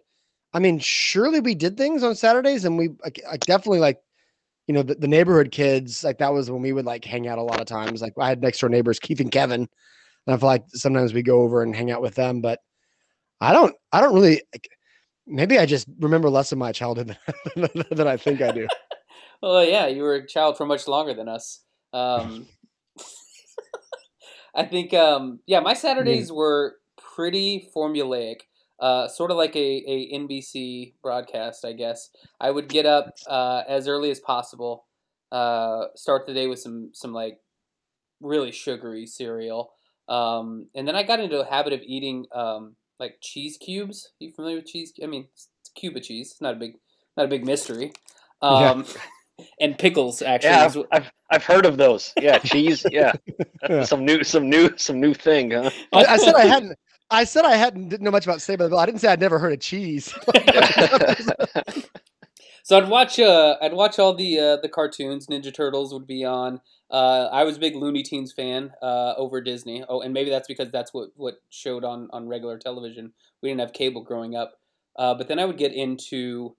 [0.54, 2.88] I mean, surely we did things on Saturdays, and we
[3.40, 4.00] definitely like,
[4.66, 6.02] you know, the, the neighborhood kids.
[6.02, 8.00] Like that was when we would like hang out a lot of times.
[8.00, 9.68] Like I had next door neighbors, Keith and Kevin,
[10.26, 12.40] and I feel like sometimes we go over and hang out with them.
[12.40, 12.60] But
[13.40, 14.42] I don't, I don't really.
[14.52, 14.68] Like,
[15.28, 17.16] maybe I just remember less of my childhood
[17.54, 18.66] than, than I think I do.
[19.40, 21.60] Well, yeah, you were a child for much longer than us.
[21.92, 22.48] Um,
[24.54, 26.74] I think, um, yeah, my Saturdays were
[27.14, 28.38] pretty formulaic,
[28.80, 32.10] uh, sort of like a, a NBC broadcast, I guess.
[32.40, 34.84] I would get up uh, as early as possible,
[35.32, 37.38] uh, start the day with some some like
[38.20, 39.72] really sugary cereal,
[40.08, 44.12] um, and then I got into a habit of eating um, like cheese cubes.
[44.18, 44.92] you familiar with cheese?
[45.02, 46.32] I mean, it's a cube of cheese.
[46.32, 46.74] It's not a big
[47.16, 47.92] not a big mystery.
[48.42, 48.70] Yeah.
[48.70, 48.86] Um,
[49.60, 50.50] And pickles, actually.
[50.50, 52.12] Yeah, I've, I've I've heard of those.
[52.20, 52.84] Yeah, cheese.
[52.90, 53.12] Yeah,
[53.68, 53.84] Yeah.
[53.84, 55.70] some new some new some new thing, huh?
[55.92, 56.76] I, I said I hadn't.
[57.10, 58.78] I said I hadn't didn't know much about Saved by the Bell.
[58.78, 60.12] I didn't say I'd never heard of cheese.
[62.68, 65.26] So I'd watch uh I'd watch all the uh, the cartoons.
[65.26, 66.60] Ninja Turtles would be on.
[66.90, 69.84] Uh, I was a big Looney Tunes fan uh, over Disney.
[69.88, 73.14] Oh, and maybe that's because that's what what showed on on regular television.
[73.42, 74.58] We didn't have cable growing up.
[74.98, 76.56] Uh, but then I would get into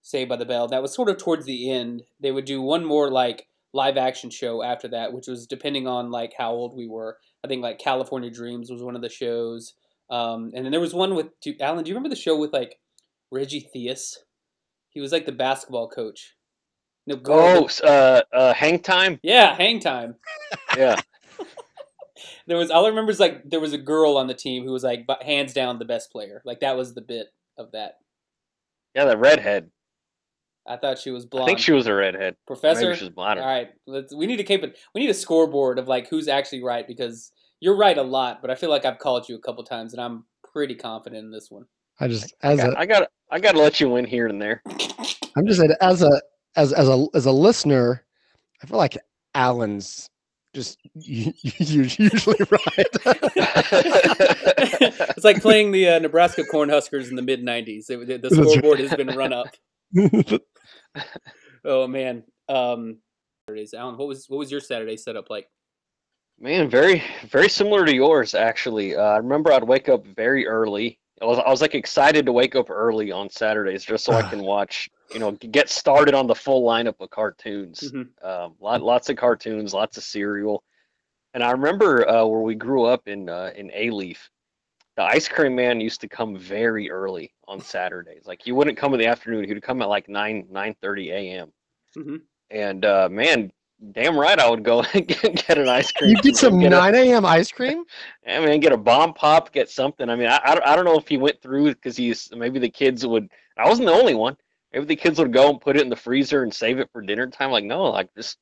[0.00, 0.68] Saved by the Bell.
[0.68, 2.04] That was sort of towards the end.
[2.20, 6.12] They would do one more like live action show after that, which was depending on
[6.12, 7.18] like how old we were.
[7.46, 9.74] I think like California Dreams was one of the shows.
[10.10, 11.84] Um, and then there was one with do, Alan.
[11.84, 12.80] Do you remember the show with like
[13.30, 14.16] Reggie Theus?
[14.90, 16.34] He was like the basketball coach.
[17.06, 19.20] No, oh, uh, uh, hang time.
[19.22, 20.16] yeah, hang time.
[20.76, 21.00] Yeah,
[22.46, 24.72] There was all I remember is like there was a girl on the team who
[24.72, 26.42] was like hands down the best player.
[26.44, 27.98] Like that was the bit of that.
[28.94, 29.70] yeah, the redhead.
[30.68, 31.44] I thought she was blonde.
[31.44, 32.36] I think she was a redhead.
[32.46, 32.86] Professor.
[32.86, 33.38] Maybe she was blonde.
[33.38, 34.14] All right, let's.
[34.14, 34.76] We need to keep it.
[34.94, 38.50] We need a scoreboard of like who's actually right because you're right a lot, but
[38.50, 41.50] I feel like I've called you a couple times and I'm pretty confident in this
[41.50, 41.66] one.
[42.00, 44.26] I just I as got, a I got I got to let you win here
[44.26, 44.62] and there.
[45.36, 46.20] I'm just saying as a
[46.56, 48.04] as as a as a listener,
[48.62, 48.98] I feel like
[49.34, 50.08] Alan's
[50.54, 52.86] just u- u- usually right.
[55.16, 57.90] it's like playing the uh, Nebraska Cornhuskers in the mid '90s.
[57.90, 58.48] It- the, the That's right.
[58.48, 59.48] scoreboard has been run up.
[61.68, 62.22] Oh man.
[62.48, 62.98] Um,
[63.48, 63.96] Saturdays, Alan.
[63.98, 65.48] What was what was your Saturday setup like?
[66.38, 68.94] Man, very very similar to yours actually.
[68.94, 70.98] Uh, I remember I'd wake up very early.
[71.22, 74.22] I was I was like excited to wake up early on Saturdays just so I
[74.30, 77.90] can watch, you know, get started on the full lineup of cartoons.
[77.90, 78.08] Mhm.
[78.22, 80.62] Um, lot, lots of cartoons, lots of cereal.
[81.32, 84.18] And I remember uh, where we grew up in uh, in Alief,
[84.96, 88.26] the ice cream man used to come very early on Saturdays.
[88.26, 91.10] Like he wouldn't come in the afternoon; he would come at like nine nine thirty
[91.12, 91.50] a.m.
[91.96, 92.20] Mhm.
[92.50, 93.52] And uh, man,
[93.92, 95.06] damn right, I would go get,
[95.46, 96.10] get an ice cream.
[96.10, 97.24] you get some Get 9 a.m.
[97.24, 97.84] ice cream?
[98.28, 100.08] I mean, get a bomb pop, get something.
[100.08, 102.58] I mean, I, I, don't- I don't know if he went through because he's maybe
[102.58, 103.30] the kids would.
[103.58, 104.36] I wasn't the only one.
[104.72, 107.00] Maybe the kids would go and put it in the freezer and save it for
[107.00, 107.50] dinner time.
[107.50, 108.36] Like, no, like this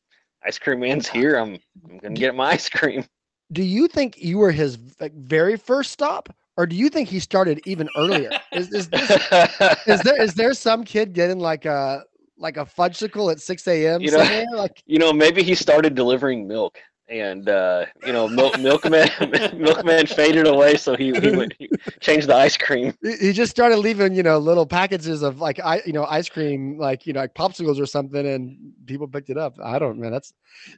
[0.44, 1.36] ice cream man's here.
[1.36, 3.04] I'm I'm gonna get my ice cream.
[3.52, 7.20] Do you think you were his like, very first stop, or do you think he
[7.20, 8.30] started even earlier?
[8.52, 9.10] Is is, this,
[9.86, 12.02] is there is there some kid getting like a
[12.36, 14.00] like a fudgesicle at 6 a.m.
[14.02, 18.58] You know- Like you know, maybe he started delivering milk, and uh, you know, milk,
[18.68, 19.08] milkman
[19.56, 21.68] milkman faded away, so he he, went, he
[22.00, 22.94] changed the ice cream.
[23.02, 26.78] he just started leaving, you know, little packages of like I, you know, ice cream,
[26.78, 29.56] like you know, like popsicles or something, and people picked it up.
[29.62, 30.12] I don't, man.
[30.12, 30.32] That's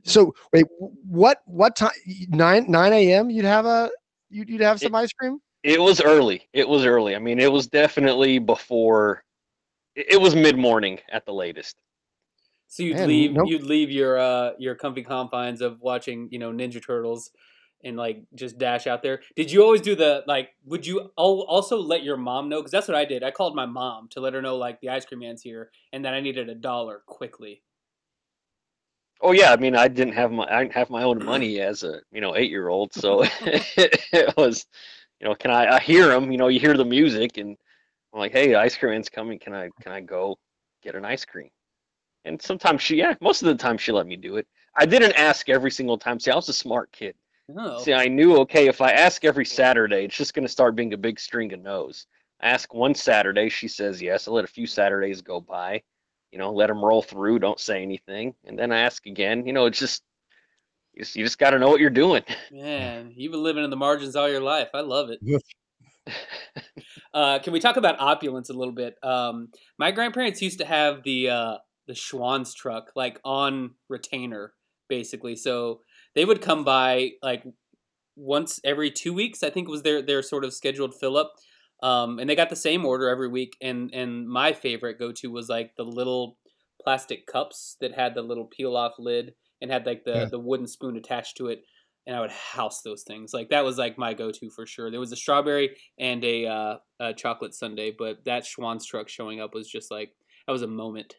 [0.04, 0.34] so.
[0.52, 0.64] Wait,
[1.08, 1.42] what?
[1.46, 1.92] What time?
[2.28, 3.30] Nine nine a.m.
[3.30, 3.90] You'd have a
[4.30, 5.38] you'd, you'd have some ice cream.
[5.62, 6.48] It was early.
[6.52, 7.16] It was early.
[7.16, 9.22] I mean, it was definitely before.
[9.96, 11.76] It it was mid morning at the latest.
[12.68, 13.48] So you'd Man, leave nope.
[13.48, 17.30] you'd leave your uh your comfy confines of watching you know Ninja Turtles
[17.84, 19.22] and like just dash out there.
[19.36, 20.50] Did you always do the like?
[20.64, 22.58] Would you also let your mom know?
[22.58, 23.22] Because that's what I did.
[23.22, 26.04] I called my mom to let her know like the ice cream man's here and
[26.04, 27.62] that I needed a dollar quickly.
[29.20, 31.82] Oh yeah, I mean, I didn't have my I didn't have my own money as
[31.84, 34.66] a you know eight year old, so it was,
[35.20, 36.30] you know, can I I hear them?
[36.30, 37.56] You know, you hear the music, and
[38.16, 39.38] I'm like, hey, ice cream man's coming.
[39.38, 40.38] Can I can I go
[40.82, 41.50] get an ice cream?
[42.24, 44.46] And sometimes she, yeah, most of the time she let me do it.
[44.74, 46.18] I didn't ask every single time.
[46.18, 47.14] See, I was a smart kid.
[47.58, 50.94] Oh, See, I knew okay, if I ask every Saturday, it's just gonna start being
[50.94, 52.06] a big string of no's.
[52.40, 54.26] I ask one Saturday, she says yes.
[54.26, 55.82] I let a few Saturdays go by,
[56.32, 59.46] you know, let them roll through, don't say anything, and then I ask again.
[59.46, 60.02] You know, it's just
[60.94, 62.22] you just, you just got to know what you're doing.
[62.50, 64.68] man, you've been living in the margins all your life.
[64.72, 65.20] I love it.
[67.16, 68.94] uh, can we talk about opulence a little bit?
[69.02, 69.48] Um,
[69.78, 71.56] my grandparents used to have the uh,
[71.88, 74.52] the Schwan's truck like on retainer,
[74.90, 75.34] basically.
[75.34, 75.80] So
[76.14, 77.42] they would come by like
[78.16, 79.42] once every two weeks.
[79.42, 81.32] I think was their their sort of scheduled fill up.
[81.82, 83.56] Um, and they got the same order every week.
[83.62, 86.36] And and my favorite go to was like the little
[86.82, 90.24] plastic cups that had the little peel off lid and had like the yeah.
[90.26, 91.62] the wooden spoon attached to it.
[92.06, 93.34] And I would house those things.
[93.34, 94.90] Like that was like my go to for sure.
[94.90, 99.40] There was a strawberry and a, uh, a chocolate sundae, but that Schwan's truck showing
[99.40, 100.12] up was just like
[100.46, 101.16] that was a moment.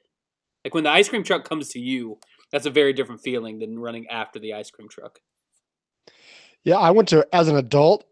[0.63, 2.19] Like when the ice cream truck comes to you,
[2.52, 5.19] that's a very different feeling than running after the ice cream truck.
[6.63, 8.06] Yeah, I went to as an adult.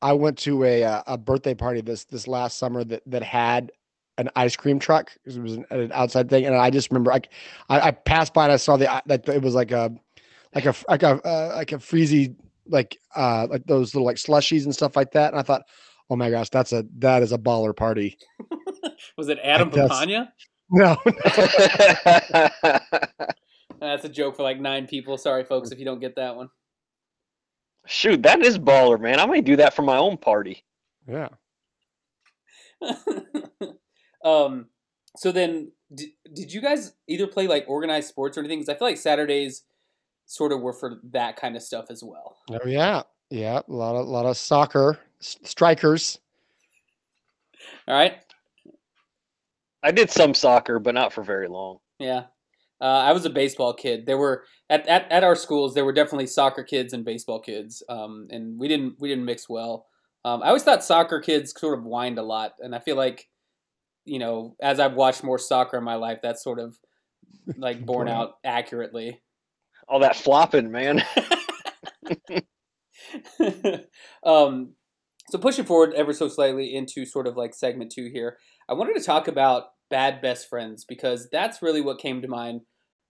[0.00, 3.72] I went to a uh, a birthday party this this last summer that that had
[4.16, 7.20] an ice cream truck it was an, an, outside thing, and I just remember I,
[7.68, 9.94] I, I passed by and I saw the that it was like a
[10.54, 12.34] like a like a uh, like a freezy
[12.66, 15.62] like uh like those little like slushies and stuff like that, and I thought,
[16.10, 18.18] oh my gosh, that's a that is a baller party.
[19.16, 20.28] was it Adam Papania?
[20.70, 20.98] No.
[23.80, 25.16] That's a joke for like nine people.
[25.16, 26.50] Sorry, folks, if you don't get that one.
[27.86, 29.18] Shoot, that is baller, man.
[29.18, 30.64] I might do that for my own party.
[31.08, 31.28] Yeah.
[34.22, 34.66] um.
[35.16, 38.58] So then, did, did you guys either play like organized sports or anything?
[38.58, 39.62] Because I feel like Saturdays
[40.28, 42.36] sort of were for that kind of stuff as well.
[42.50, 43.60] Oh yeah, yeah.
[43.66, 46.18] A lot of a lot of soccer strikers.
[47.88, 48.18] All right.
[49.82, 51.78] I did some soccer, but not for very long.
[51.98, 52.24] Yeah.
[52.80, 54.06] Uh, I was a baseball kid.
[54.06, 57.82] There were at, at, at our schools there were definitely soccer kids and baseball kids,
[57.88, 59.86] um, and we didn't we didn't mix well.
[60.24, 63.28] Um, I always thought soccer kids sort of whined a lot, and I feel like,
[64.04, 66.76] you know, as I've watched more soccer in my life, that's sort of
[67.56, 69.20] like borne out accurately.
[69.88, 71.02] All that flopping, man.
[74.24, 74.74] um,
[75.30, 78.96] so pushing forward ever so slightly into sort of like segment two here, I wanted
[78.96, 82.62] to talk about bad best friends because that's really what came to mind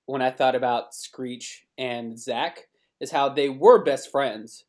[0.06, 2.64] when I thought about Screech and Zach
[3.00, 4.64] is how they were best friends,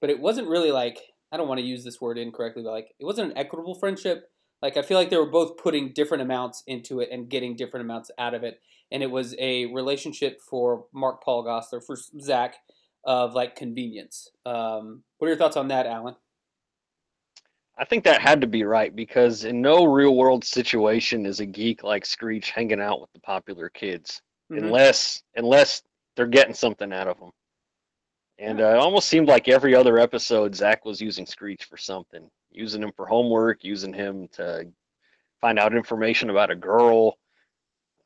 [0.00, 0.98] but it wasn't really like
[1.32, 4.24] I don't want to use this word incorrectly, but like it wasn't an equitable friendship.
[4.62, 7.86] Like I feel like they were both putting different amounts into it and getting different
[7.86, 12.56] amounts out of it, and it was a relationship for Mark Paul Gosselaar for Zach
[13.04, 14.28] of like convenience.
[14.44, 16.16] Um, what are your thoughts on that, Alan?
[17.78, 21.46] I think that had to be right because in no real world situation is a
[21.46, 24.20] geek like Screech hanging out with the popular kids
[24.52, 24.64] mm-hmm.
[24.64, 25.82] unless unless
[26.14, 27.30] they're getting something out of them.
[28.38, 32.30] And uh, it almost seemed like every other episode, Zach was using Screech for something,
[32.50, 34.66] using him for homework, using him to
[35.40, 37.18] find out information about a girl.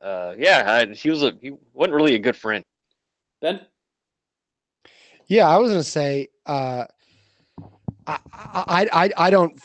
[0.04, 2.62] Uh, yeah, I, he was a he wasn't really a good friend.
[3.40, 3.60] Ben.
[5.26, 6.28] Yeah, I was gonna say.
[6.44, 6.84] Uh,
[8.06, 9.58] I, I, I, I don't,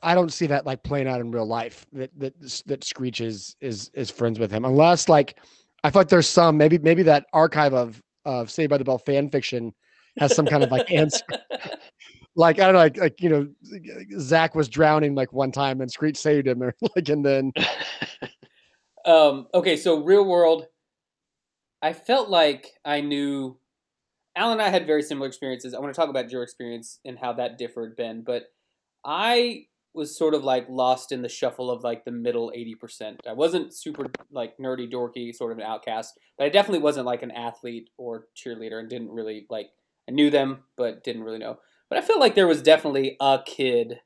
[0.00, 1.86] I don't see that like playing out in real life.
[1.92, 5.38] That that that Screech is is is friends with him, unless like
[5.82, 8.98] I thought like there's some maybe maybe that archive of of Saved by the Bell
[8.98, 9.74] fan fiction
[10.18, 11.24] has some kind of like answer.
[12.36, 13.48] like I don't know, like, like you know,
[14.20, 17.52] Zach was drowning like one time and Screech saved him, or like and then.
[19.10, 19.46] um.
[19.54, 20.66] Okay, so real world.
[21.82, 23.58] I felt like I knew
[24.36, 25.74] Alan and I had very similar experiences.
[25.74, 28.22] I want to talk about your experience and how that differed, Ben.
[28.24, 28.44] But
[29.04, 33.16] I was sort of like lost in the shuffle of like the middle 80%.
[33.28, 37.22] I wasn't super like nerdy, dorky, sort of an outcast, but I definitely wasn't like
[37.22, 39.70] an athlete or cheerleader and didn't really like,
[40.08, 41.58] I knew them, but didn't really know.
[41.88, 44.00] But I felt like there was definitely a kid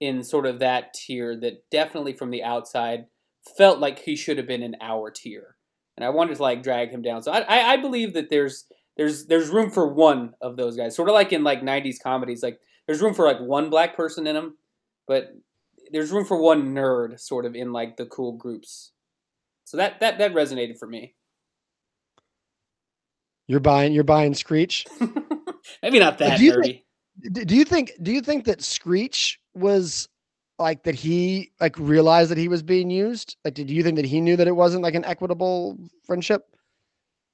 [0.00, 3.04] in sort of that tier that definitely from the outside
[3.56, 5.56] felt like he should have been in our tier.
[5.96, 7.22] And I wanted to like drag him down.
[7.22, 8.64] So I, I, I believe that there's
[8.96, 10.96] there's there's room for one of those guys.
[10.96, 14.26] Sort of like in like '90s comedies, like there's room for like one black person
[14.26, 14.56] in them,
[15.06, 15.34] but
[15.92, 18.92] there's room for one nerd sort of in like the cool groups.
[19.64, 21.14] So that that that resonated for me.
[23.46, 24.86] You're buying you're buying Screech.
[25.82, 26.82] Maybe not that do nerdy.
[27.22, 30.08] Think, do you think do you think that Screech was
[30.60, 33.36] like that he like realized that he was being used?
[33.44, 36.44] Like did you think that he knew that it wasn't like an equitable friendship?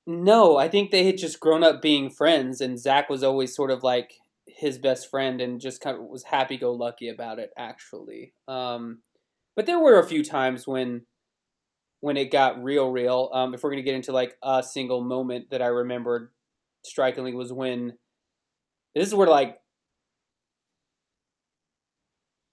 [0.06, 3.72] No, I think they had just grown up being friends, and Zach was always sort
[3.72, 4.14] of like
[4.46, 8.32] his best friend and just kind of was happy go lucky about it, actually.
[8.46, 9.00] Um,
[9.56, 11.02] but there were a few times when
[12.00, 13.30] when it got real, real.
[13.32, 16.30] Um, if we're gonna get into like a single moment that I remembered
[16.84, 17.94] strikingly was when
[18.94, 19.58] this is where like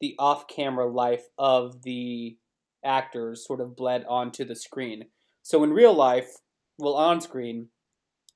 [0.04, 2.36] the off-camera life of the
[2.84, 5.06] actors sort of bled onto the screen.
[5.43, 6.28] So in real life,
[6.78, 7.70] well, on screen,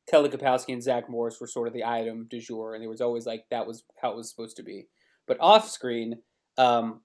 [0.09, 3.01] Kelly Kapowski and Zach Morris were sort of the item du jour, and it was
[3.01, 4.87] always like that was how it was supposed to be.
[5.27, 6.19] But off screen,
[6.57, 7.01] um,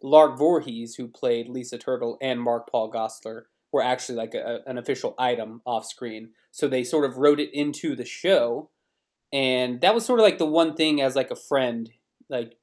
[0.00, 4.78] Lark Voorhees, who played Lisa Turtle, and Mark Paul Gosselaar were actually like a, an
[4.78, 6.30] official item off screen.
[6.52, 8.70] So they sort of wrote it into the show,
[9.32, 11.90] and that was sort of like the one thing as like a friend,
[12.28, 12.54] like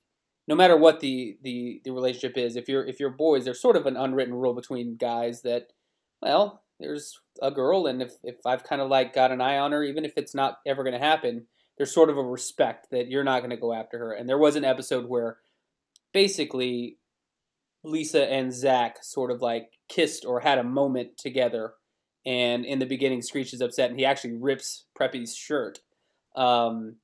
[0.52, 3.78] no matter what the the the relationship is, if you're if you're boys, there's sort
[3.78, 5.68] of an unwritten rule between guys that,
[6.22, 9.72] well, there's a girl, and if if I've kind of like got an eye on
[9.72, 11.48] her, even if it's not ever going to happen,
[11.78, 14.12] there's sort of a respect that you're not going to go after her.
[14.12, 15.38] And there was an episode where
[16.12, 16.98] basically
[17.86, 21.76] Lisa and Zach sort of like kissed or had a moment together.
[22.26, 25.80] And in the beginning, Screech is upset and he actually rips Preppy's shirt,
[26.36, 26.98] um,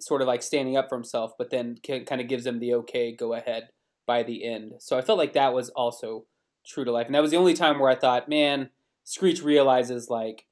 [0.00, 3.14] sort of like standing up for himself, but then kind of gives him the okay,
[3.14, 3.68] go ahead
[4.06, 4.74] by the end.
[4.78, 6.26] So I felt like that was also
[6.66, 7.06] true to life.
[7.06, 8.70] And that was the only time where I thought, man,
[9.04, 10.46] Screech realizes like,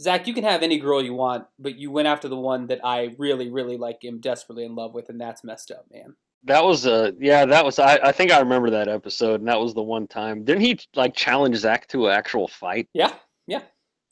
[0.00, 2.80] Zach, you can have any girl you want, but you went after the one that
[2.84, 6.16] I really, really like, am desperately in love with, and that's messed up, man.
[6.44, 7.44] That was a yeah.
[7.44, 8.00] That was I.
[8.02, 10.44] I think I remember that episode, and that was the one time.
[10.44, 12.88] Didn't he like challenge Zach to an actual fight?
[12.94, 13.12] Yeah,
[13.46, 13.62] yeah,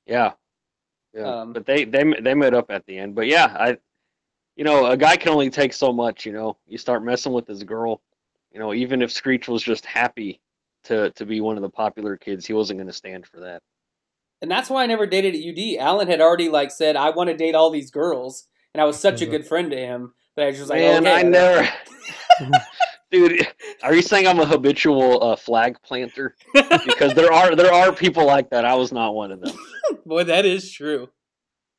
[0.07, 0.33] yeah,
[1.13, 1.23] yeah.
[1.23, 3.17] Um, but they they they met up at the end.
[3.17, 3.79] But yeah, I,
[4.61, 6.27] you know, a guy can only take so much.
[6.27, 8.03] You know, you start messing with his girl.
[8.53, 10.39] You know, even if Screech was just happy
[10.85, 13.63] to to be one of the popular kids, he wasn't going to stand for that.
[14.43, 15.79] And that's why I never dated at UD.
[15.81, 19.01] Alan had already like said I want to date all these girls, and I was
[19.01, 21.67] such a good friend to him that I was just like, Man, okay, I never.
[23.11, 23.49] Dude,
[23.83, 26.37] are you saying I'm a habitual uh, flag planter?
[26.85, 28.67] Because there are there are people like that.
[28.67, 29.57] I was not one of them.
[30.05, 31.09] Boy, that is true.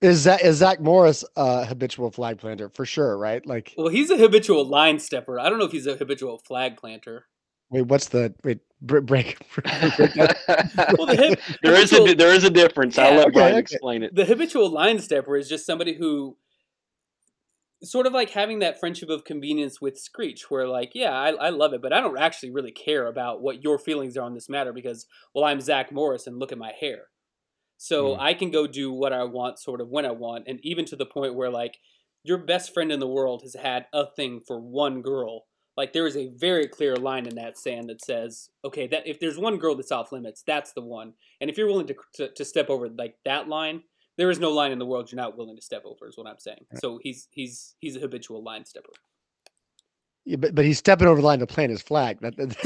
[0.02, 3.18] Is that is Zach Morris a habitual flag planter for sure?
[3.18, 3.46] Right?
[3.46, 5.40] Like, Well, he's a habitual line stepper.
[5.40, 7.28] I don't know if he's a habitual flag planter.
[7.70, 8.60] wait, what's the wait?
[8.84, 9.06] Break.
[9.06, 12.98] break, break Well, the hip, there is a there is a difference.
[12.98, 13.60] I'll let okay, Brian okay.
[13.60, 14.16] explain it.
[14.16, 16.36] the habitual line stepper is just somebody who
[17.84, 21.50] sort of like having that friendship of convenience with Screech, where like, yeah, I, I
[21.50, 24.50] love it, but I don't actually really care about what your feelings are on this
[24.50, 27.06] matter because, well, I'm Zach Morris and look at my hair.
[27.82, 28.20] So Mhm.
[28.20, 30.96] I can go do what I want, sort of when I want, and even to
[30.96, 31.80] the point where like
[32.24, 35.48] your best friend in the world has had a thing for one girl.
[35.76, 39.20] Like there is a very clear line in that sand that says, okay, that if
[39.20, 41.16] there's one girl that's off limits, that's the one.
[41.40, 43.82] And if you're willing to to, to step over like that line,
[44.16, 46.08] there is no line in the world you're not willing to step over.
[46.08, 46.68] Is what I'm saying.
[46.76, 48.94] So he's he's he's a habitual line stepper.
[50.26, 52.20] Yeah, but but he's stepping over the line to plant his flag.
[52.22, 52.58] That, that-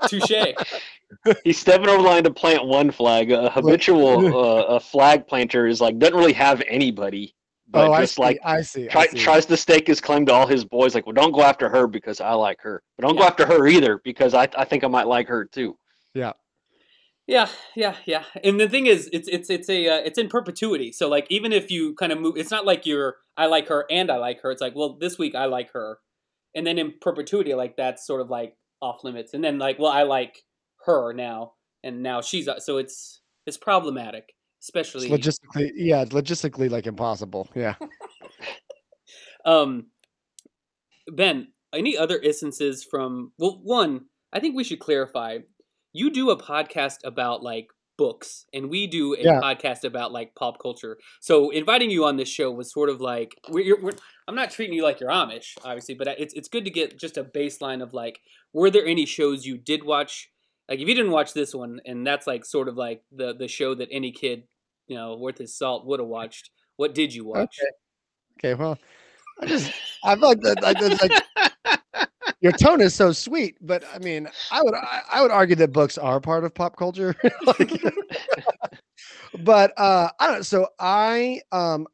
[0.08, 1.36] Touche.
[1.44, 3.30] He's stepping over the line to plant one flag.
[3.30, 7.34] A habitual uh, a flag planter is like doesn't really have anybody,
[7.68, 8.22] but oh, I just see.
[8.22, 8.88] like I see.
[8.88, 9.18] I see.
[9.18, 10.94] tries to stake his claim to all his boys.
[10.94, 13.66] Like, well, don't go after her because I like her, but don't go after her
[13.66, 15.76] either because I I think I might like her too.
[16.14, 16.32] Yeah,
[17.26, 17.96] yeah, yeah.
[18.06, 18.24] Yeah.
[18.42, 20.92] And the thing is, it's it's it's a uh, it's in perpetuity.
[20.92, 23.84] So like even if you kind of move, it's not like you're I like her
[23.90, 24.50] and I like her.
[24.50, 25.98] It's like well this week I like her,
[26.54, 29.34] and then in perpetuity like that's sort of like off limits.
[29.34, 30.42] And then like well I like
[30.86, 31.52] her now,
[31.82, 37.48] and now she's uh, so it's it's problematic, It's especially logistically, yeah, logistically like impossible.
[37.54, 37.74] Yeah.
[39.44, 39.88] Um,
[41.08, 43.32] Ben, any other instances from?
[43.38, 45.38] Well, one, I think we should clarify.
[45.94, 49.40] You do a podcast about like books, and we do a Yeah.
[49.40, 50.98] podcast about like pop culture.
[51.20, 53.92] So inviting you on this show was sort of like we're, you're, we're,
[54.28, 57.16] I'm not treating you like you're Amish, obviously, but it's it's good to get just
[57.16, 58.20] a baseline of like,
[58.52, 60.30] were there any shows you did watch?
[60.68, 63.48] Like, if you didn't watch this one, and that's like sort of like the the
[63.48, 64.44] show that any kid,
[64.88, 66.50] you know, worth his salt would have watched.
[66.76, 67.56] What did you watch?
[68.40, 68.54] Okay.
[68.54, 68.78] Well,
[69.40, 69.70] I just
[70.02, 70.64] I like that.
[70.64, 71.43] I, that's like
[72.44, 75.72] your tone is so sweet, but I mean, I would I, I would argue that
[75.72, 77.16] books are part of pop culture.
[77.46, 77.82] Like-
[79.38, 80.42] but uh I don't know.
[80.42, 81.86] So I um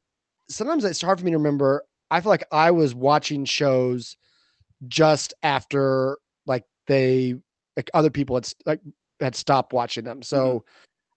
[0.51, 1.85] sometimes it's hard for me to remember.
[2.11, 4.17] I feel like I was watching shows
[4.89, 7.37] just after like they
[7.77, 8.81] like other people had like
[9.21, 10.23] had stopped watching them.
[10.23, 10.65] So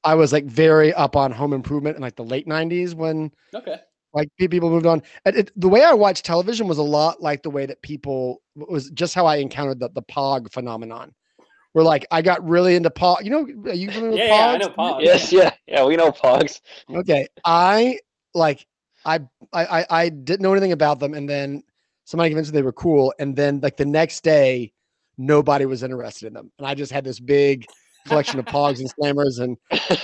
[0.04, 3.80] I was like very up on Home Improvement in like the late '90s when Okay.
[4.14, 5.02] Like people moved on.
[5.26, 8.42] And it, the way I watched television was a lot like the way that people
[8.56, 11.14] was just how I encountered the the Pog phenomenon.
[11.74, 13.24] Where like I got really into Pog.
[13.24, 14.60] You know, are you familiar with Yeah, yeah, I Pogs?
[14.60, 15.04] know Pog.
[15.04, 15.84] Yes, yeah, yeah.
[15.86, 16.62] We know Pogs.
[16.90, 18.00] Okay, I
[18.36, 18.66] like
[19.06, 21.64] I, I I I didn't know anything about them, and then
[22.06, 24.72] somebody convinced me they were cool, and then like the next day,
[25.18, 27.66] nobody was interested in them, and I just had this big
[28.08, 29.58] collection of Pogs and Slammers and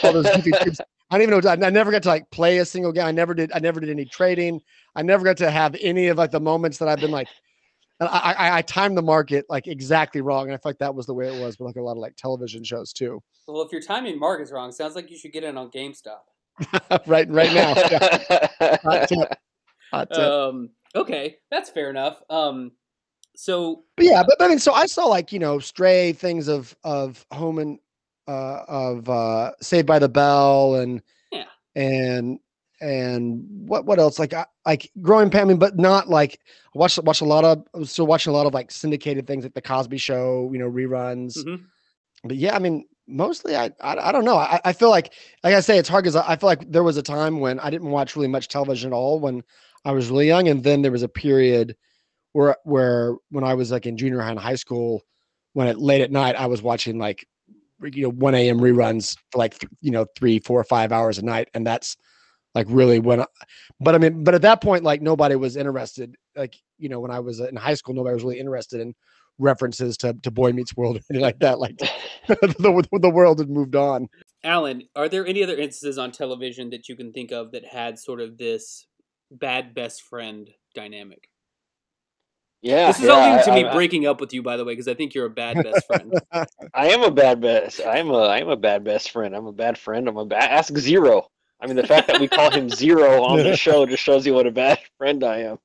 [0.03, 0.81] all those goofy tubes.
[1.11, 1.49] I don't even know.
[1.49, 3.05] I I never got to like play a single game.
[3.05, 3.51] I never did.
[3.53, 4.61] I never did any trading.
[4.95, 7.27] I never got to have any of like the moments that I've been like.
[7.99, 10.93] and I, I, I timed the market like exactly wrong, and I feel like that
[10.93, 13.21] was the way it was with like a lot of like television shows too.
[13.47, 16.19] Well, if your timing mark is wrong, sounds like you should get in on GameStop.
[17.07, 17.73] right, right now.
[17.75, 18.77] Yeah.
[18.83, 19.37] Hot tip.
[19.91, 20.19] Hot tip.
[20.19, 22.21] Um, okay, that's fair enough.
[22.29, 22.73] Um,
[23.35, 26.47] So, but yeah, but, but, I mean, so I saw like you know stray things
[26.47, 27.79] of of home and
[28.29, 31.01] uh, of uh, Saved by the Bell and
[31.31, 32.39] yeah and
[32.81, 36.39] and what what else like I, like growing pain, but not like
[36.75, 39.27] I watched watched a lot of I was still watching a lot of like syndicated
[39.27, 41.37] things like the Cosby Show, you know, reruns.
[41.37, 41.65] Mhm.
[42.23, 44.37] But yeah, I mean, mostly I I, I don't know.
[44.37, 45.13] I, I feel like
[45.43, 47.59] like I say, it's hard because I, I feel like there was a time when
[47.59, 49.43] I didn't watch really much television at all when
[49.85, 51.75] I was really young, and then there was a period
[52.33, 55.03] where where when I was like in junior high and high school,
[55.53, 57.27] when at late at night I was watching like
[57.83, 58.59] you know 1 a.m.
[58.59, 61.95] reruns for like you know three, four, five hours a night, and that's
[62.55, 63.21] like really when.
[63.21, 63.25] I,
[63.79, 66.15] but I mean, but at that point, like nobody was interested.
[66.35, 68.93] Like you know, when I was in high school, nobody was really interested in
[69.37, 71.59] references to to Boy Meets World or anything like that.
[71.59, 71.77] Like
[72.27, 74.07] the the world had moved on.
[74.43, 77.99] Alan, are there any other instances on television that you can think of that had
[77.99, 78.85] sort of this
[79.31, 81.28] bad best friend dynamic?
[82.61, 84.57] Yeah, This is yeah, all leading to I, me I- breaking up with you, by
[84.57, 86.13] the way, because I think you're a bad best friend.
[86.73, 87.79] I am a bad best.
[87.85, 89.35] I'm a I'm a bad best friend.
[89.35, 90.07] I'm a bad friend.
[90.09, 90.49] I'm a bad.
[90.51, 91.27] Ask Zero.
[91.61, 94.33] I mean, the fact that we call him Zero on the show just shows you
[94.33, 95.59] what a bad friend I am.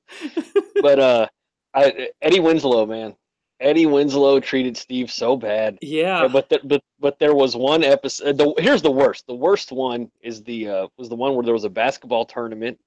[0.81, 1.27] But uh,
[1.73, 3.15] I, Eddie Winslow, man,
[3.59, 5.77] Eddie Winslow treated Steve so bad.
[5.81, 6.23] yeah.
[6.23, 8.37] Yeah, but, th- but but there was one episode.
[8.37, 9.25] The, here's the worst.
[9.27, 12.79] The worst one is the uh, was the one where there was a basketball tournament,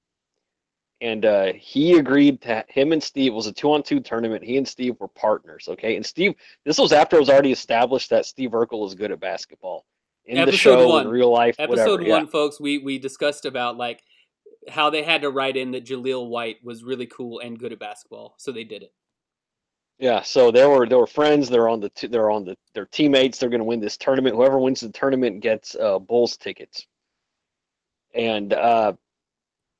[1.01, 4.43] and uh, he agreed to him and Steve was a two on two tournament.
[4.43, 5.67] He and Steve were partners.
[5.69, 6.35] Okay, and Steve.
[6.65, 9.85] This was after it was already established that Steve Urkel is good at basketball
[10.25, 11.05] in the Episode show one.
[11.05, 11.55] in real life.
[11.59, 12.09] Episode whatever.
[12.09, 14.03] one, folks, we we discussed about like
[14.67, 17.79] how they had to write in that Jaleel White was really cool and good at
[17.79, 18.93] basketball, so they did it.
[19.97, 20.13] Yeah.
[20.13, 20.21] Yeah.
[20.21, 21.49] So they were they were friends.
[21.49, 23.37] They're on the t- they're on the they're teammates.
[23.37, 24.35] They're going to win this tournament.
[24.35, 26.87] Whoever wins the tournament gets uh, Bulls tickets.
[28.13, 28.93] And uh,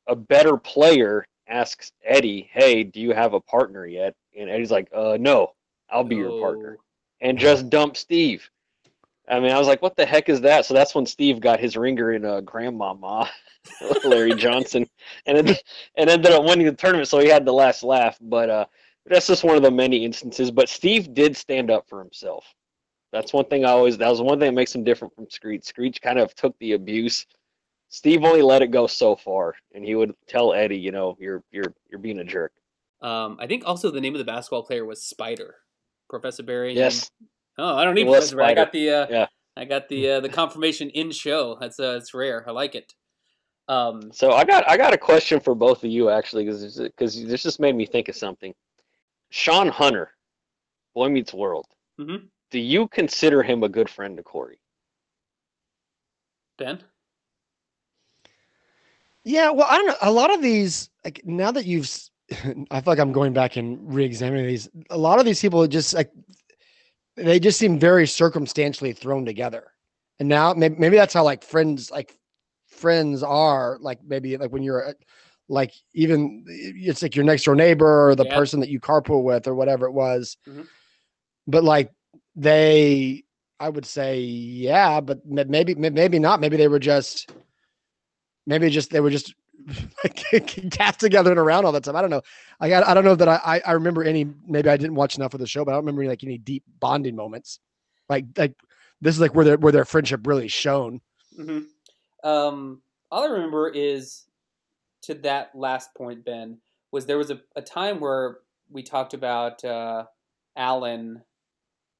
[0.10, 4.90] a better player asks Eddie, "Hey, do you have a partner yet?" And Eddie's like,
[4.94, 5.54] "Uh, no,
[5.90, 6.78] I'll be your partner,"
[7.22, 8.50] and just dump Steve.
[9.28, 11.60] I mean, I was like, "What the heck is that?" So that's when Steve got
[11.60, 13.30] his ringer in uh, Grandmama,
[14.04, 14.88] Larry Johnson,
[15.26, 15.56] and then
[15.96, 17.08] and ended up winning the tournament.
[17.08, 18.18] So he had the last laugh.
[18.22, 18.66] But uh,
[19.06, 20.52] that's just one of the many instances.
[20.52, 22.46] But Steve did stand up for himself.
[23.12, 23.98] That's one thing I always.
[23.98, 25.64] That was one thing that makes him different from Screech.
[25.64, 27.26] Screech kind of took the abuse.
[27.90, 31.44] Steve only let it go so far, and he would tell Eddie, you know, you're
[31.52, 32.54] you're you're being a jerk.
[33.02, 35.56] Um, I think also the name of the basketball player was Spider,
[36.10, 36.74] Professor Barry.
[36.74, 37.10] Yes,
[37.58, 38.52] Oh, I don't need Professor Barry.
[38.52, 39.28] I got the uh, Yeah.
[39.58, 41.58] I got the uh, the confirmation in show.
[41.60, 42.48] That's uh, it's rare.
[42.48, 42.94] I like it.
[43.68, 47.26] Um, So I got I got a question for both of you actually, because because
[47.26, 48.54] this just made me think of something.
[49.32, 50.12] Sean Hunter,
[50.94, 51.66] Boy Meets World.
[52.00, 52.30] Mhm.
[52.52, 54.60] Do you consider him a good friend to Corey?
[56.58, 56.84] Ben.
[59.24, 59.96] Yeah, well, I don't know.
[60.02, 61.90] A lot of these, like now that you've,
[62.32, 64.70] I feel like I'm going back and re-examining these.
[64.90, 66.12] A lot of these people just like,
[67.16, 69.74] they just seem very circumstantially thrown together.
[70.20, 72.18] And now maybe, maybe that's how like friends, like
[72.68, 73.78] friends are.
[73.82, 74.94] Like maybe like when you're, uh,
[75.52, 78.36] like even it's like your next door neighbor or the Yeah.
[78.36, 80.38] person that you carpool with or whatever it was.
[80.48, 80.68] Mhm.
[81.48, 81.92] But like
[82.36, 83.24] they,
[83.60, 86.40] I would say, yeah, but maybe maybe not.
[86.40, 87.32] Maybe they were just
[88.50, 89.36] maybe just they were just
[90.72, 91.96] cast together and around all the time.
[91.96, 92.24] I don't know.
[92.60, 95.18] I got I don't know that I, I I remember any maybe I didn't watch
[95.18, 97.60] enough of the show, but I don't remember like any deep bonding moments.
[98.10, 98.56] Like like
[99.02, 101.02] this is like where their where their friendship really shone.
[101.38, 101.60] hmm
[102.24, 102.82] Um,
[103.12, 104.26] all I remember is
[105.04, 106.60] to that last point, Ben,
[106.92, 108.40] was there was a, a time where
[108.72, 110.06] we talked about uh,
[110.58, 111.24] Alan,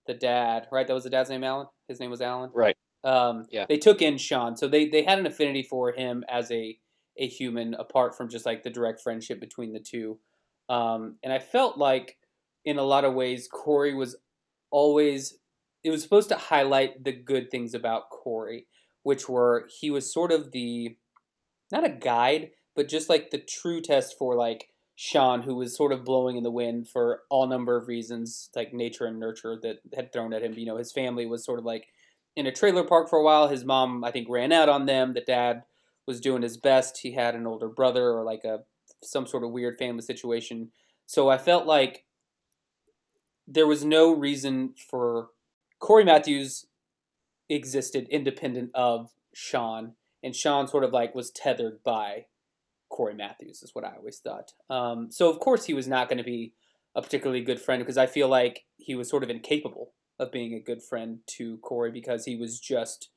[0.08, 0.88] the dad, right?
[0.88, 1.68] That was the dad's name, Alan.
[1.88, 2.52] His name was Alan.
[2.54, 2.78] Right.
[3.04, 3.66] Um, Yeah.
[3.68, 6.78] They took in Sean, so they they had an affinity for him as a
[7.18, 10.20] a human, apart from just like the direct friendship between the two.
[10.70, 12.18] Um, and I felt like,
[12.64, 14.16] in a lot of ways, Corey was
[14.72, 15.38] always.
[15.84, 18.68] It was supposed to highlight the good things about Corey,
[19.04, 20.98] which were he was sort of the,
[21.72, 25.94] not a guide, but just like the true test for like Sean, who was sort
[25.94, 29.78] of blowing in the wind for all number of reasons, like nature and nurture that
[29.96, 30.54] had thrown at him.
[30.58, 31.88] You know, his family was sort of like
[32.40, 33.50] in a trailer park for a while.
[33.50, 35.14] His mom, I think, ran out on them.
[35.14, 35.64] The dad
[36.08, 37.00] was doing his best.
[37.00, 38.60] He had an older brother or like a
[39.04, 40.72] some sort of weird family situation.
[41.06, 42.06] So I felt like
[43.46, 45.32] there was no reason for
[45.80, 46.66] Corey Matthews
[47.50, 52.28] existed independent of Sean, and Sean sort of like was tethered by
[52.88, 54.54] Corey Matthews, is what I always thought.
[54.70, 56.54] Um, so of course he was not going to be
[56.96, 60.54] a particularly good friend because I feel like he was sort of incapable of being
[60.54, 63.10] a good friend to Corey because he was just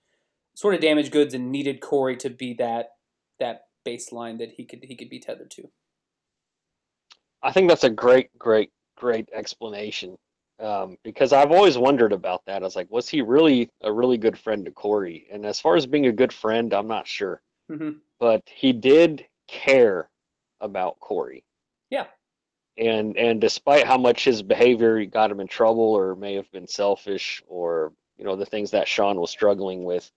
[0.55, 2.93] sort of damaged goods and needed Corey to be that
[3.41, 5.69] that baseline that he could he could be tethered to.
[7.43, 10.17] I think that's a great, great great explanation.
[10.61, 12.63] Um, because I've always wondered about that.
[12.63, 15.27] I was like, was he really a really good friend to Corey?
[15.33, 17.43] And as far as being a good friend, I'm not sure.
[17.69, 18.01] Mhm.
[18.21, 20.09] But he did care
[20.61, 21.45] about Corey.
[21.91, 22.07] Yeah.
[22.79, 26.67] And and despite how much his behavior got him in trouble or may have been
[26.67, 30.11] selfish or you know the things that Sean was struggling with,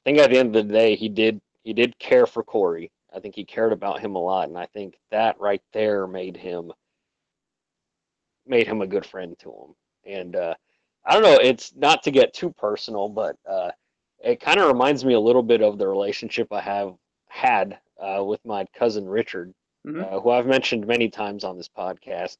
[0.00, 2.90] I think at the end of the day he did he did care for Corey.
[3.14, 6.36] I think he cared about him a lot, and I think that right there made
[6.36, 6.72] him
[8.46, 9.74] made him a good friend to him.
[10.04, 10.54] And uh,
[11.04, 13.70] I don't know, it's not to get too personal, but uh,
[14.20, 16.94] it kind of reminds me a little bit of the relationship I have
[17.28, 19.52] had uh, with my cousin Richard,
[19.86, 20.12] Mhm.
[20.12, 22.36] uh, who I've mentioned many times on this podcast.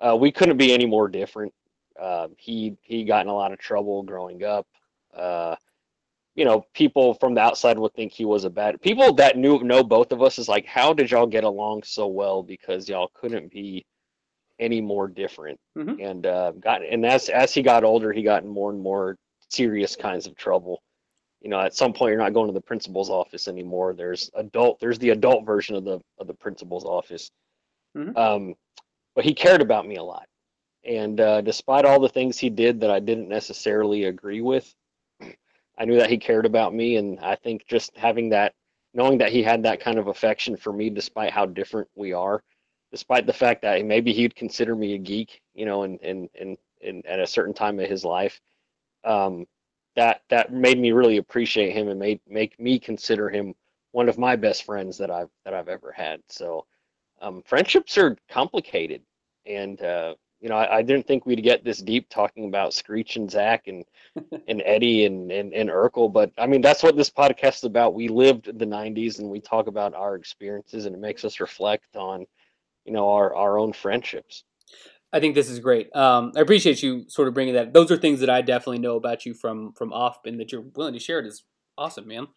[0.00, 1.54] Uh, we couldn't be any more different.
[1.98, 4.66] Uh, he he got in a lot of trouble growing up.
[5.14, 5.56] Uh,
[6.34, 8.80] you know, people from the outside would think he was a bad.
[8.82, 12.06] People that knew know both of us is like, how did y'all get along so
[12.06, 12.42] well?
[12.42, 13.86] Because y'all couldn't be
[14.58, 15.58] any more different.
[15.76, 16.02] Mhm.
[16.10, 19.16] And uh, got and as as he got older, he got in more and more
[19.50, 20.82] serious kinds of trouble.
[21.40, 23.94] You know, at some point, you're not going to the principal's office anymore.
[23.94, 24.80] There's adult.
[24.80, 27.30] There's the adult version of the of the principal's office.
[27.96, 28.16] Mhm.
[28.16, 28.54] Um,
[29.14, 30.26] but he cared about me a lot.
[30.84, 34.72] And uh, despite all the things he did that I didn't necessarily agree with,
[35.78, 36.96] I knew that he cared about me.
[36.96, 38.54] And I think just having that,
[38.94, 42.42] knowing that he had that kind of affection for me, despite how different we are,
[42.92, 46.56] despite the fact that maybe he'd consider me a geek, you know, and and and,
[46.82, 48.40] and at a certain time of his life,
[49.04, 49.44] um,
[49.96, 53.54] that that made me really appreciate him and made make me consider him
[53.92, 56.20] one of my best friends that I've that I've ever had.
[56.28, 56.66] So
[57.20, 59.02] um, friendships are complicated,
[59.46, 63.16] and uh, you know I, I didn't think we'd get this deep talking about Screech
[63.16, 63.84] and Zach and
[64.48, 67.94] and Eddie and, and and Urkel, but I mean that's what this podcast is about.
[67.94, 71.96] We lived the '90s, and we talk about our experiences, and it makes us reflect
[71.96, 72.26] on
[72.84, 74.44] you know our our own friendships.
[75.12, 75.94] I think this is great.
[75.94, 77.72] Um, I appreciate you sort of bringing that.
[77.72, 80.64] Those are things that I definitely know about you from from off, and that you're
[80.74, 81.44] willing to share it is
[81.78, 82.28] awesome, man.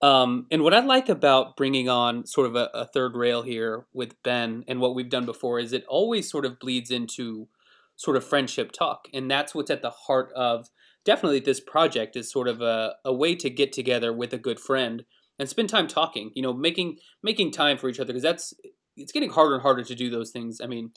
[0.00, 3.86] Um, and what I like about bringing on sort of a, a third rail here
[3.92, 7.48] with Ben and what we've done before is it always sort of bleeds into
[7.96, 10.68] sort of friendship talk, and that's what's at the heart of
[11.04, 14.60] definitely this project is sort of a, a way to get together with a good
[14.60, 15.04] friend
[15.38, 16.30] and spend time talking.
[16.34, 18.54] You know, making making time for each other because that's
[18.96, 20.60] it's getting harder and harder to do those things.
[20.60, 20.92] I mean,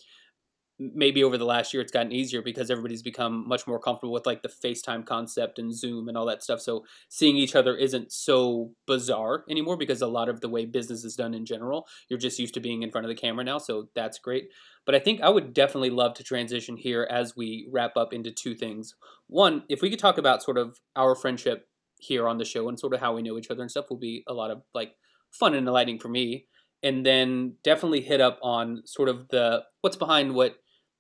[0.96, 4.26] maybe over the last year it's gotten easier because everybody's become much more comfortable with
[4.26, 6.60] like the FaceTime concept and Zoom and all that stuff.
[6.60, 11.04] So seeing each other isn't so bizarre anymore because a lot of the way business
[11.04, 13.60] is done in general, you're just used to being in front of the camera now.
[13.60, 14.50] So that's great.
[14.86, 18.32] But I think I would definitely love to transition here as we wrap up into
[18.32, 18.96] two things.
[19.28, 21.68] One, if we could talk about sort of our friendship
[22.00, 24.00] here on the show and sort of how we know each other and stuff will
[24.00, 24.94] be a lot of like
[25.32, 26.48] fun and enlightening for me.
[26.82, 30.56] And then definitely hit up on sort of the what's behind what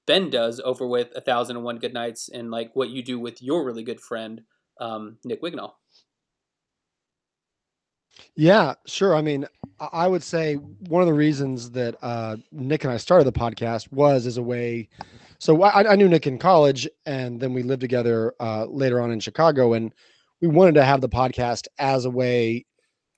[0.08, 3.20] Ben does over with A Thousand and One Good Nights and like what you do
[3.20, 4.42] with your really good friend,
[4.80, 5.74] um, Nick Wignall.
[8.36, 9.16] Yeah, sure.
[9.16, 9.46] I mean,
[9.80, 13.92] I would say one of the reasons that uh, Nick and I started the podcast
[13.92, 14.90] was as a way.
[15.40, 19.12] So I, I knew Nick in college, and then we lived together uh, later on
[19.12, 19.94] in Chicago, and
[20.42, 22.66] we wanted to have the podcast as a way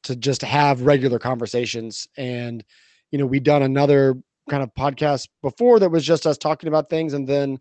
[0.04, 2.08] to just have regular conversations.
[2.18, 2.64] And
[3.12, 4.16] you know, we'd done another
[4.50, 7.60] kind of podcast before that was just us talking about things, and then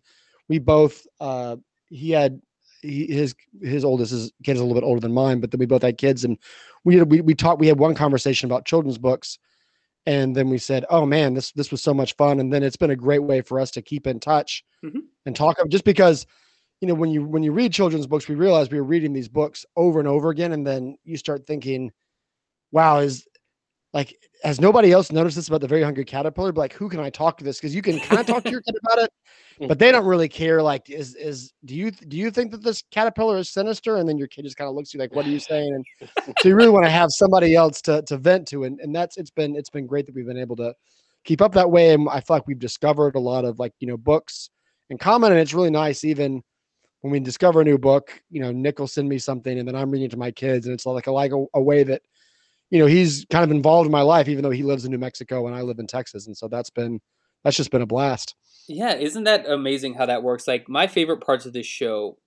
[0.49, 1.55] we both uh,
[1.89, 2.41] he had
[2.81, 5.59] he, his his oldest is kid is a little bit older than mine, but then
[5.59, 6.37] we both had kids, and
[6.83, 7.59] we we we talked.
[7.59, 9.39] We had one conversation about children's books,
[10.05, 12.75] and then we said, "Oh man, this this was so much fun." And then it's
[12.77, 15.03] been a great way for us to keep in touch Mhm.
[15.25, 15.57] and talk.
[15.69, 16.25] Just because,
[16.81, 19.29] you know, when you when you read children's books, we realize we were reading these
[19.29, 21.91] books over and over again, and then you start thinking,
[22.71, 23.25] "Wow, is
[23.93, 26.51] like has nobody else noticed this about the very hungry caterpillar?
[26.51, 27.57] But like, who can I talk to this?
[27.57, 29.11] Because you can kind of talk to your kid about it,
[29.59, 29.67] hmm.
[29.67, 30.61] but they don't really care.
[30.61, 33.97] Like, is is do you do you think that this caterpillar is sinister?
[33.97, 35.73] And then your kid just kind of looks at you like, what are you saying?
[35.73, 38.95] And so you really want to have somebody else to to vent to, and and
[38.95, 40.73] that's it's been it's been great that we've been able to
[41.23, 41.93] keep up that way.
[41.93, 44.49] And I feel like we've discovered a lot of like you know books
[44.89, 46.41] in common, and it's really nice even
[47.01, 48.19] when we discover a new book.
[48.31, 50.65] You know, Nick will send me something, and then I'm reading it to my kids,
[50.65, 52.01] and it's like a like a, a way that
[52.73, 54.97] you know he's kind of involved in my life, even though he lives in New
[54.97, 56.99] Mexico and I live in Texas, and so that's been
[57.43, 58.33] that's just been a blast.
[58.67, 60.47] Yeah, isn't that amazing how that works?
[60.47, 62.17] Like my favorite parts of this show,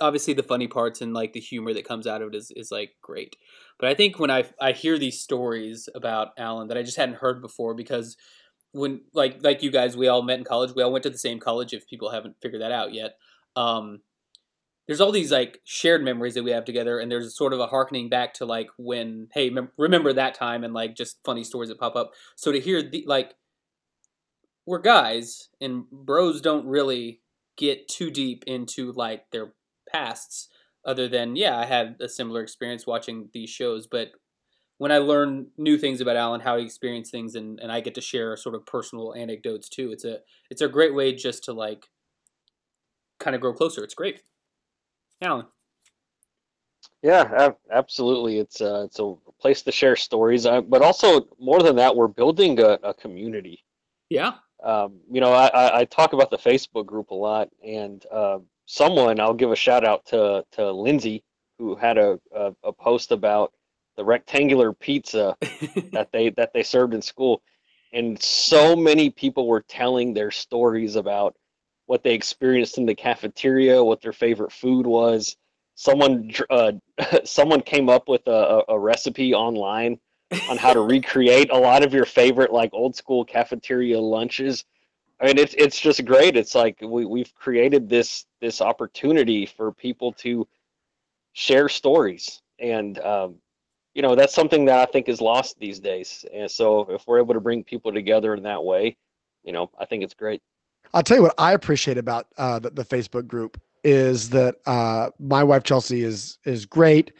[0.00, 2.72] obviously the funny parts and like the humor that comes out of it is, is
[2.72, 3.36] like great.
[3.78, 7.18] But I think when I I hear these stories about Alan that I just hadn't
[7.18, 8.16] heard before because
[8.72, 11.18] when like like you guys we all met in college, we all went to the
[11.18, 13.12] same college if people haven't figured that out yet.
[13.54, 14.00] Um
[14.86, 17.66] there's all these like shared memories that we have together and there's sort of a
[17.66, 21.68] harkening back to like when hey mem- remember that time and like just funny stories
[21.68, 23.34] that pop up so to hear the like
[24.66, 27.20] we're guys and bros don't really
[27.56, 29.52] get too deep into like their
[29.90, 30.48] pasts
[30.86, 34.12] other than yeah, I had a similar experience watching these shows, but
[34.78, 37.94] when I learn new things about Alan, how he experienced things, and, and I get
[37.96, 39.90] to share sort of personal anecdotes too.
[39.90, 40.18] It's a
[40.50, 41.86] it's a great way just to like
[43.18, 43.82] kind of grow closer.
[43.82, 44.22] It's great,
[45.20, 45.46] Alan.
[47.02, 48.38] Yeah, absolutely.
[48.38, 52.08] It's a, it's a place to share stories, uh, but also more than that, we're
[52.08, 53.64] building a, a community.
[54.08, 54.32] Yeah.
[54.62, 59.20] Um, you know, I, I talk about the Facebook group a lot, and uh, someone
[59.20, 61.22] I'll give a shout out to to Lindsay
[61.58, 63.52] who had a, a, a post about
[63.96, 65.36] the rectangular pizza
[65.92, 67.42] that they that they served in school,
[67.92, 71.36] and so many people were telling their stories about
[71.86, 75.36] what they experienced in the cafeteria, what their favorite food was.
[75.74, 76.72] Someone uh,
[77.24, 79.98] someone came up with a, a recipe online
[80.48, 84.64] on how to recreate a lot of your favorite like old school cafeteria lunches.
[85.20, 86.36] I mean, it's it's just great.
[86.36, 90.46] It's like we we've created this this opportunity for people to
[91.32, 93.36] share stories, and um,
[93.94, 96.24] you know that's something that I think is lost these days.
[96.34, 98.96] And so, if we're able to bring people together in that way,
[99.42, 100.42] you know, I think it's great.
[100.96, 105.10] I'll tell you what I appreciate about uh, the, the Facebook group is that uh,
[105.20, 107.12] my wife Chelsea is is great.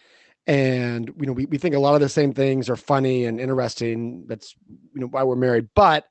[0.48, 3.38] And you know we, we think a lot of the same things are funny and
[3.38, 4.24] interesting.
[4.26, 5.68] That's you know why we're married.
[5.74, 6.06] But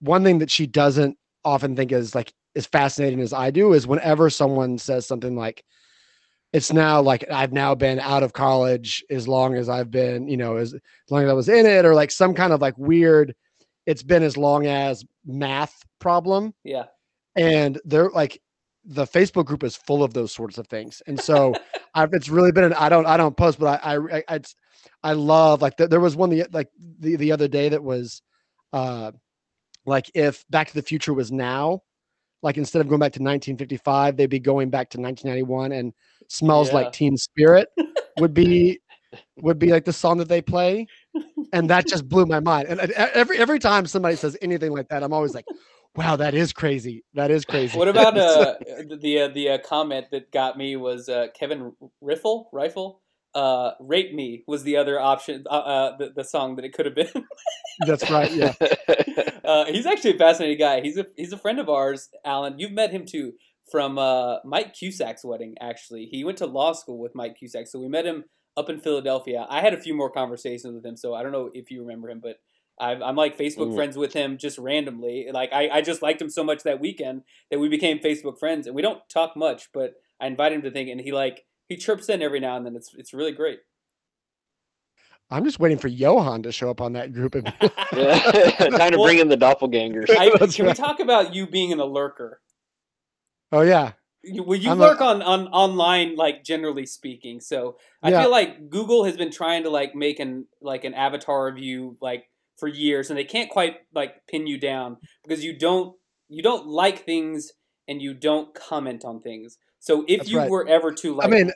[0.00, 3.86] one thing that she doesn't often think is like as fascinating as i do is
[3.86, 5.64] whenever someone says something like
[6.52, 10.36] it's now like i've now been out of college as long as i've been you
[10.36, 10.80] know as, as
[11.10, 13.34] long as i was in it or like some kind of like weird
[13.86, 16.84] it's been as long as math problem yeah
[17.36, 18.40] and they're like
[18.84, 21.02] the Facebook group is full of those sorts of things.
[21.06, 21.54] And so
[21.94, 24.40] I've, it's really been, an, I don't, I don't post, but I, I, I,
[25.02, 26.68] I love like the, there was one, the, like
[27.00, 28.20] the, the other day that was,
[28.72, 29.12] uh,
[29.86, 31.80] like if back to the future was now,
[32.42, 35.92] like instead of going back to 1955, they'd be going back to 1991 and
[36.28, 36.74] smells yeah.
[36.74, 37.68] like teen spirit
[38.18, 38.80] would be,
[39.38, 40.86] would be like the song that they play.
[41.52, 42.68] And that just blew my mind.
[42.68, 45.44] And every, every time somebody says anything like that, I'm always like,
[45.96, 47.04] Wow, that is crazy.
[47.14, 47.78] That is crazy.
[47.78, 48.56] What about uh,
[49.00, 53.00] the uh, the uh, comment that got me was uh, Kevin Riffle Rifle.
[53.34, 55.44] Uh, "Rape Me" was the other option.
[55.48, 57.26] Uh, uh, the, the song that it could have been.
[57.86, 58.30] That's right.
[58.32, 58.54] Yeah.
[59.44, 60.80] uh, he's actually a fascinating guy.
[60.80, 62.58] He's a he's a friend of ours, Alan.
[62.58, 63.32] You've met him too
[63.70, 65.54] from uh, Mike Cusack's wedding.
[65.60, 68.24] Actually, he went to law school with Mike Cusack, so we met him
[68.56, 69.46] up in Philadelphia.
[69.48, 72.10] I had a few more conversations with him, so I don't know if you remember
[72.10, 72.36] him, but
[72.78, 73.74] I'm, I'm like Facebook mm.
[73.74, 75.28] friends with him just randomly.
[75.32, 78.66] Like I, I just liked him so much that weekend that we became Facebook friends,
[78.66, 81.76] and we don't talk much, but I invite him to think, and he like he
[81.76, 82.76] chirps in every now and then.
[82.76, 83.60] It's it's really great.
[85.30, 87.34] I'm just waiting for Johan to show up on that group.
[87.34, 87.70] Of- yeah.
[88.76, 90.10] Time to well, bring in the doppelgangers.
[90.10, 90.76] I, can right.
[90.78, 92.40] we talk about you being in a lurker?
[93.50, 93.92] Oh yeah.
[94.44, 97.40] Well, you I'm lurk a, on, on online, like generally speaking.
[97.40, 98.22] So I yeah.
[98.22, 101.96] feel like Google has been trying to like make an like an avatar of you
[102.00, 102.24] like
[102.58, 105.96] for years and they can't quite like pin you down because you don't
[106.28, 107.52] you don't like things
[107.88, 109.58] and you don't comment on things.
[109.78, 110.50] So if That's you right.
[110.50, 111.52] were ever to like I mean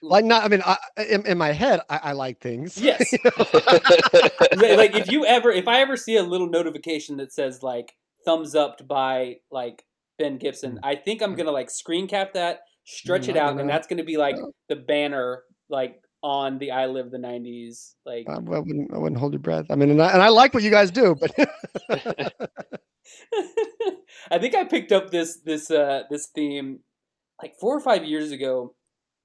[0.00, 0.76] like not i mean I,
[1.10, 5.80] in, in my head I, I, like things yes like if you ever if i
[5.80, 7.94] ever see a little notification that says like
[8.24, 9.84] thumbs up by like
[10.18, 10.78] ben gibson mm.
[10.82, 14.04] i think i'm gonna like screen cap that stretch mm, it out and that's gonna
[14.04, 14.36] be like
[14.68, 17.94] the banner like on the I Live the '90s.
[18.04, 19.66] Like I wouldn't, I wouldn't hold your breath.
[19.70, 21.32] I mean, and I, and I like what you guys do, but
[24.30, 26.80] I think I picked up this this uh, this theme
[27.40, 28.74] like four or five years ago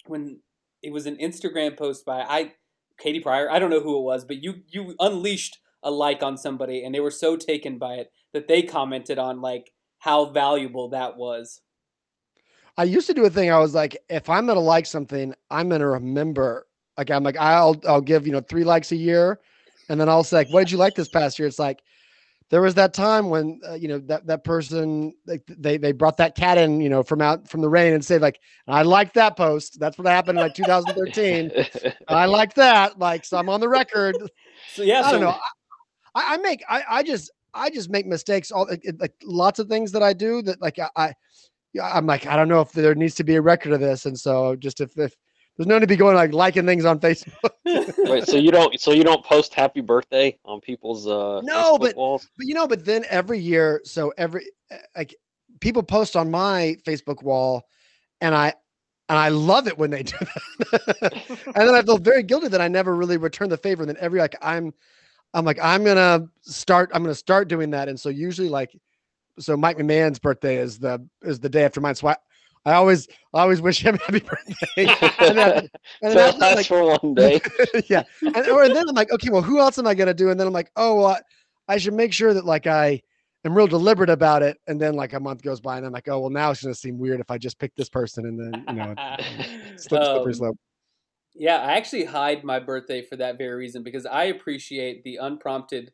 [0.06, 0.40] when
[0.82, 2.54] it was an Instagram post by I
[3.00, 3.50] Katie Pryor.
[3.50, 6.94] I don't know who it was, but you you unleashed a like on somebody, and
[6.94, 9.73] they were so taken by it that they commented on like
[10.04, 11.62] how valuable that was.
[12.78, 13.50] I used to do a thing.
[13.50, 17.80] I was like, if I'm gonna like something, I'm gonna remember like I'm like I'll
[17.88, 19.40] I'll give you know three likes a year,
[19.88, 21.48] and then I'll say like, what did you like this past year?
[21.48, 21.84] It's like
[22.50, 26.18] there was that time when uh, you know that that person like they they brought
[26.18, 29.14] that cat in you know from out from the rain and say like I like
[29.14, 29.80] that post.
[29.80, 31.50] That's what happened in like 2013.
[32.10, 33.00] I like that.
[33.00, 34.18] Like so I'm on the record.
[34.68, 35.38] So yeah, I don't know.
[36.14, 39.68] I, I make I I just I just make mistakes all like, like lots of
[39.68, 41.14] things that I do that like I, I
[41.82, 44.18] I'm like I don't know if there needs to be a record of this, and
[44.18, 45.16] so just if if
[45.58, 47.52] there's no need to be going like liking things on Facebook.
[48.10, 48.28] right.
[48.28, 48.80] So you don't.
[48.80, 51.08] So you don't post happy birthday on people's.
[51.08, 52.28] uh No, Facebook but walls?
[52.38, 55.16] but you know, but then every year, so every eh, like
[55.60, 57.64] people post on my Facebook wall,
[58.22, 58.54] and I
[59.10, 61.14] and I love it when they do that.
[61.46, 63.84] and then I feel very guilty that I never really return the favor.
[63.84, 64.74] And then every like I'm,
[65.34, 66.92] I'm like I'm gonna start.
[66.94, 67.90] I'm gonna start doing that.
[67.90, 68.76] And so usually like
[69.40, 71.96] so Mike McMahon's birthday is the is the day after mine.
[71.96, 72.16] So I,
[72.66, 74.88] I always I always wish him happy birthday.
[75.20, 75.70] and then,
[76.02, 77.42] and so then that's like, for one day.
[77.88, 78.04] yeah.
[78.22, 80.30] And, or, and then I'm like, okay, well, who else am I gonna do?
[80.30, 81.22] And then I'm like, oh, well, I,
[81.68, 83.02] I should make sure that like I
[83.44, 84.58] am real deliberate about it.
[84.68, 86.76] And then like a month goes by, and I'm like, oh, well, now it's gonna
[86.76, 88.96] seem weird if I just pick this person, and then you know,
[89.78, 90.58] slip, slippery Um, slope.
[91.36, 95.92] Yeah, I actually hide my birthday for that very reason because I appreciate the unprompted.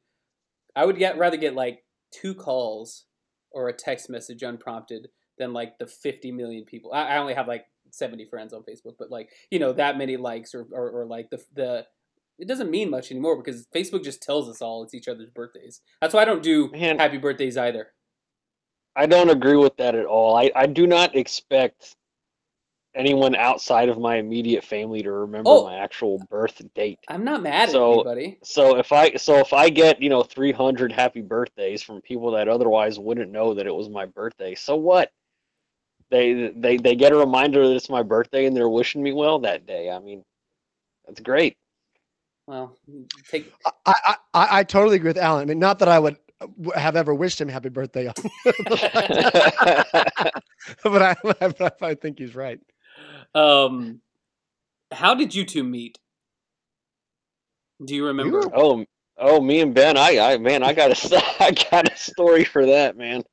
[0.75, 3.05] I would get rather get like two calls
[3.51, 6.93] or a text message unprompted than like the 50 million people.
[6.93, 10.17] I, I only have like 70 friends on Facebook, but like you know that many
[10.17, 11.85] likes or or, or like the the.
[12.37, 15.81] It doesn't mean much anymore because Facebook just tells us all it's each other's birthdays.
[15.99, 16.97] That's why I don't do Man.
[16.97, 17.89] happy birthdays either.
[18.95, 20.37] I don't agree with that at all.
[20.37, 21.97] I, I do not expect
[22.95, 25.63] anyone outside of my immediate family to remember Oh.
[25.65, 26.99] my actual birth date.
[27.07, 28.39] I'm not mad So- at anybody.
[28.43, 32.47] So if I so if I get, you know, 300 happy birthdays from people that
[32.47, 35.11] otherwise wouldn't know that it was my birthday, so what?
[36.11, 39.39] They they they get a reminder that it's my birthday and they're wishing me well
[39.39, 39.91] that day.
[39.91, 40.23] I mean,
[41.05, 41.55] that's great.
[42.47, 42.75] Well,
[43.29, 45.43] take I, I I I totally agree with Alan.
[45.43, 46.47] I mean, not that I would uh,
[46.79, 48.11] have ever wished him happy birthday,
[48.45, 50.35] but
[50.83, 52.59] I, but I think he's right.
[53.35, 54.01] Um,
[54.91, 55.97] how did you two meet?
[57.83, 58.43] Do you remember?
[58.53, 58.85] oh,
[59.17, 62.65] oh, me and Ben, I, I, man, I got a, I got a story for
[62.65, 63.23] that, man.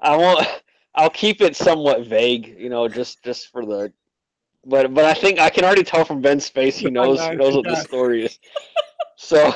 [0.00, 0.46] I won't.
[0.94, 3.92] I'll keep it somewhat vague, you know, just, just for the.
[4.66, 7.56] But, but I think I can already tell from Ben's face he knows, he knows
[7.56, 8.38] what the story is.
[9.16, 9.52] So,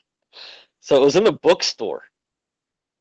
[0.80, 2.04] so it was in the bookstore.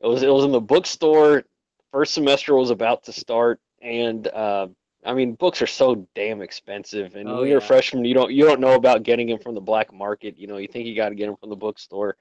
[0.01, 1.43] It was, it was in the bookstore.
[1.91, 4.67] First semester was about to start, and uh,
[5.07, 7.15] I mean, books are so damn expensive.
[7.15, 9.55] And Oh, when you're a freshman, you don't you don't know about getting them from
[9.55, 10.37] the black market.
[10.37, 12.17] You know, you think you got to get them from the bookstore.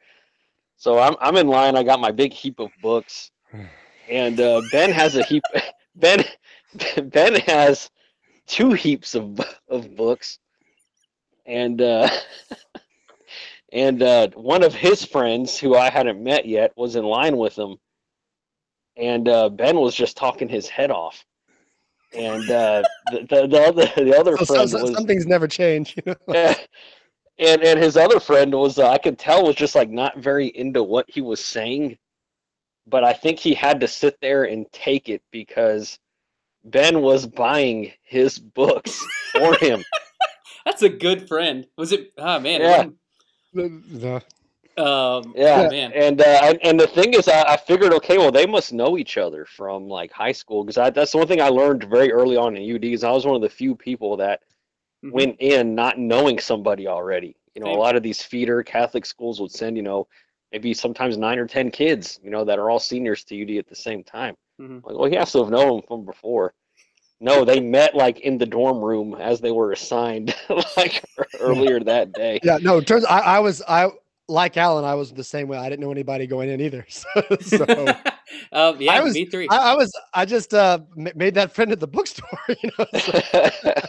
[0.76, 1.76] So I'm I'm in line.
[1.76, 3.30] I got my big heap of books,
[4.08, 5.42] and uh, Ben has a heap.
[5.96, 6.24] Ben
[7.04, 7.90] Ben has
[8.46, 10.38] two heaps of of books,
[11.44, 12.08] and uh,
[13.72, 17.58] and uh, one of his friends who I hadn't met yet was in line with
[17.58, 17.78] him,
[18.96, 21.24] and uh, Ben was just talking his head off,
[22.14, 25.26] and uh, the, the the other the other So, so- friend so was some things
[25.26, 25.96] never change.
[25.96, 26.16] You know?
[26.34, 26.54] yeah.
[27.38, 30.46] And and his other friend was uh, I could tell was just like not very
[30.46, 31.98] into what he was saying,
[32.86, 35.98] but I think he had to sit there and take it because
[36.64, 39.84] Ben was buying his books for him.
[40.64, 41.66] That's a good friend.
[41.76, 42.12] Was it?
[42.16, 42.60] Oh man.
[42.62, 42.76] Yeah.
[43.52, 44.22] wasn't- The-
[44.78, 45.92] Um, Yeah, oh, man.
[45.92, 48.98] and uh, and, and the thing is, I, I figured, okay, well, they must know
[48.98, 52.36] each other from like high school because that's the one thing I learned very early
[52.36, 52.84] on in UD.
[52.84, 54.42] Is I was one of the few people that
[55.04, 55.12] Mhm.
[55.12, 57.36] went in not knowing somebody already.
[57.54, 57.76] You know, Same.
[57.76, 60.06] a lot of these feeder Catholic schools would send, you know,
[60.52, 63.66] maybe sometimes nine or ten kids, you know, that are all seniors to UD at
[63.68, 64.36] the same time.
[64.60, 64.84] Mhm.
[64.84, 66.52] Like, well, he has to have known them from before.
[67.20, 70.34] No, they met like in the dorm room as they were assigned,
[70.76, 71.02] like
[71.40, 72.40] earlier that day.
[72.42, 72.76] yeah, no.
[72.78, 73.90] it Turns I, I was I
[74.28, 74.84] like Alan.
[74.84, 75.56] I was the same way.
[75.58, 76.86] I didn't know anybody going in either.
[76.96, 77.08] So,
[77.40, 77.64] so
[78.52, 79.48] um, yeah, I was- me three.
[79.48, 82.26] I, I was I just uh ma- made that friend at the bookstore.
[82.62, 82.86] You know.
[82.98, 83.80] so-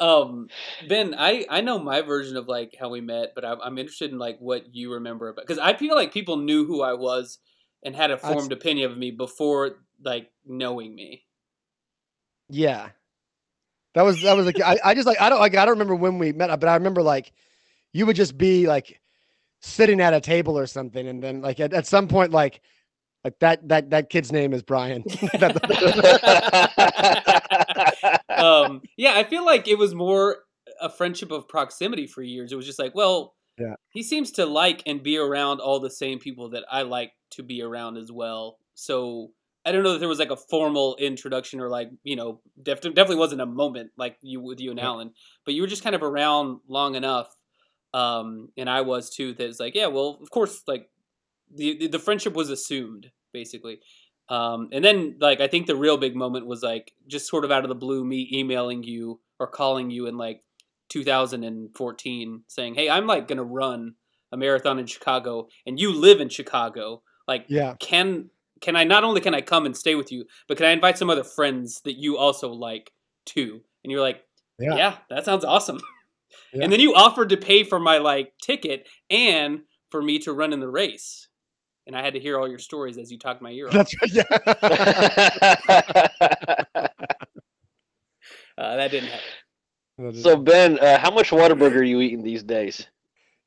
[0.00, 0.48] um,
[0.88, 4.10] Ben, I I know my version of like how we met, but I'm, I'm interested
[4.10, 7.38] in like what you remember about because I feel like people knew who I was
[7.82, 11.24] and had a formed opinion of me before like knowing me.
[12.48, 12.90] Yeah.
[13.94, 15.94] That was that was like I, I just like I don't like I don't remember
[15.94, 17.32] when we met, but I remember like
[17.92, 19.00] you would just be like
[19.62, 22.60] sitting at a table or something, and then like at, at some point like
[23.24, 25.02] like that that that kid's name is Brian.
[28.28, 30.38] um, yeah, I feel like it was more
[30.80, 32.52] a friendship of proximity for years.
[32.52, 33.74] It was just like, well, Yeah.
[33.90, 37.42] he seems to like and be around all the same people that I like to
[37.42, 38.58] be around as well.
[38.74, 39.30] So
[39.64, 42.80] I don't know that there was like a formal introduction or like you know def-
[42.80, 44.86] definitely wasn't a moment like you with you and Yeah.
[44.86, 45.12] Alan,
[45.44, 47.28] but you were just kind of around long enough,
[47.94, 49.34] um, and I was too.
[49.34, 50.88] That it's like, yeah, well, of course, like
[51.54, 53.80] the the- friendship was assumed basically.
[54.28, 57.50] Um, and then like I think the real big moment was like just sort of
[57.50, 60.42] out of the blue me emailing you or calling you in like
[60.88, 63.94] 2014 saying, "Hey, I'm like to run
[64.30, 67.02] a marathon in Chicago and you live in Chicago.
[67.28, 67.74] Like yeah.
[67.78, 68.30] can
[68.60, 70.98] can I not only can I come and stay with you, but can I invite
[70.98, 72.92] some other friends that you also like
[73.26, 74.24] too?" And you're like,
[74.58, 74.76] Yeah.
[74.76, 75.80] "Yeah, that sounds awesome."
[76.52, 76.64] Yeah.
[76.64, 79.60] And then you offered to pay for my like ticket and
[79.90, 81.26] for me to run in the race.
[81.86, 83.72] And I had to hear all your stories as you talked my ear off.
[83.72, 84.12] That's right.
[84.14, 84.22] Yeah.
[88.58, 90.22] Uh, that didn't happen.
[90.22, 92.86] So Ben, uh, how much Whataburger are you eating these days?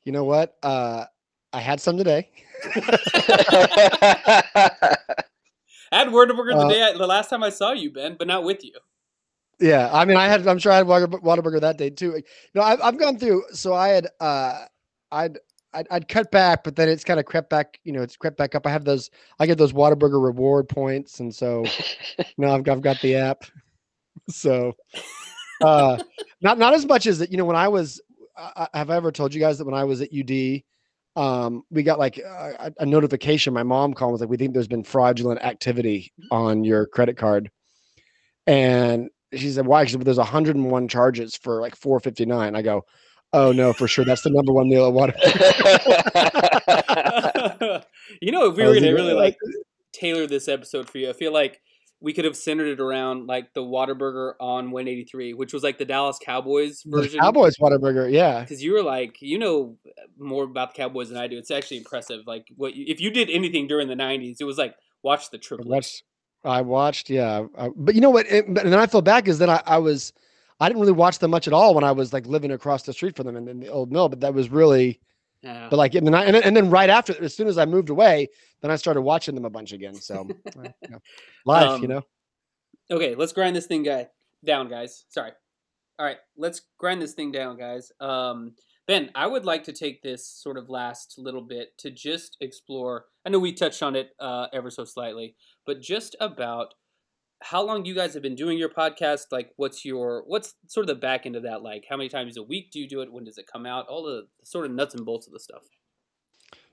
[0.04, 0.56] you know what?
[0.62, 1.04] Uh
[1.52, 2.28] I had some today.
[2.64, 2.70] I
[5.92, 8.44] had Whataburger the Uh, day I, the last time I saw you, Ben, but not
[8.44, 8.74] with you.
[9.58, 10.46] Yeah, I mean, I had.
[10.46, 12.22] I'm sure I had Water- Whataburger that day too.
[12.54, 13.44] No, I've I've gone through.
[13.52, 14.08] So I had.
[14.20, 14.64] uh
[15.10, 15.38] I'd.
[15.74, 17.78] I'd, I'd cut back, but then it's kind of crept back.
[17.84, 18.66] You know, it's crept back up.
[18.66, 19.10] I have those.
[19.38, 21.64] I get those Whataburger reward points, and so
[22.38, 23.42] now I've got, I've got the app.
[24.30, 24.72] So,
[25.62, 25.98] uh,
[26.40, 27.30] not not as much as that.
[27.30, 28.00] You know, when I was,
[28.36, 30.62] I, I- have I ever told you guys that when I was at UD,
[31.22, 33.52] um, we got like a, a notification.
[33.52, 37.16] My mom called and was like, "We think there's been fraudulent activity on your credit
[37.18, 37.50] card,"
[38.46, 42.84] and she said, "Why?" She said, well, "There's 101 charges for like 459." I go,
[43.32, 44.04] "Oh no, for sure.
[44.04, 45.14] That's the number one meal at water."
[48.20, 49.36] you know, if we were gonna really "Uh, like
[49.92, 51.60] tailor this episode for you, I feel like
[52.00, 55.84] we could have centered it around like the Whataburger on 183, which was like the
[55.84, 57.20] Dallas Cowboys the version.
[57.20, 58.40] Cowboys Whataburger, yeah.
[58.40, 59.76] Because you were like, you know
[60.18, 61.38] more about the Cowboys than I do.
[61.38, 62.22] It's actually impressive.
[62.26, 65.38] Like, what you, if you did anything during the '90s, it was like watch the
[65.38, 65.68] triplets.
[65.68, 66.02] watched,
[66.46, 67.46] I watched, yeah.
[67.58, 68.26] I- but you know what?
[68.26, 70.12] It, but- and then I feel back is that I, I was,
[70.60, 72.92] I didn't really watch them much at all when I was like living across the
[72.92, 74.08] street from them in, in the old mill.
[74.08, 75.00] But that was really,
[75.42, 75.68] Yeah.
[75.70, 77.64] but like, and then, I, and then and then right after, as soon as I
[77.66, 78.28] moved away,
[78.62, 79.94] then I started watching them a bunch again.
[79.94, 80.26] So,
[80.56, 80.98] you know,
[81.44, 82.02] life, you Um, know.
[82.90, 84.08] Okay, let's grind this thing guy
[84.44, 85.04] down, guys.
[85.08, 85.32] Sorry.
[85.98, 87.90] All right, let's grind this thing down, guys.
[88.00, 88.54] Um,
[88.86, 93.06] ben, I would like to take this sort of last little bit to just explore.
[93.24, 95.34] I know we touched on it uh, ever so slightly,
[95.66, 96.74] but just about
[97.42, 99.26] how long you guys have been doing your podcast.
[99.30, 101.62] Like, what's your what's sort of the back end of that?
[101.62, 103.12] Like, how many times a week do you do it?
[103.12, 103.86] When does it come out?
[103.88, 105.62] All the sort of nuts and bolts of the stuff.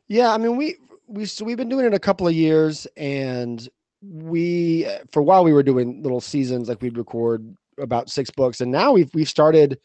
[0.08, 0.78] Yeah, I mean, we
[1.08, 3.68] we so we've been doing it a couple of years, and
[4.02, 8.62] we for a while we were doing little seasons, like we'd record about six books,
[8.62, 9.80] and now we've we've started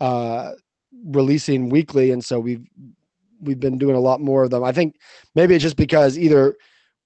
[0.00, 0.52] uh
[1.06, 2.66] releasing weekly, and so we've
[3.40, 4.62] we've been doing a lot more of them.
[4.62, 4.96] I think
[5.34, 6.54] maybe it's just because either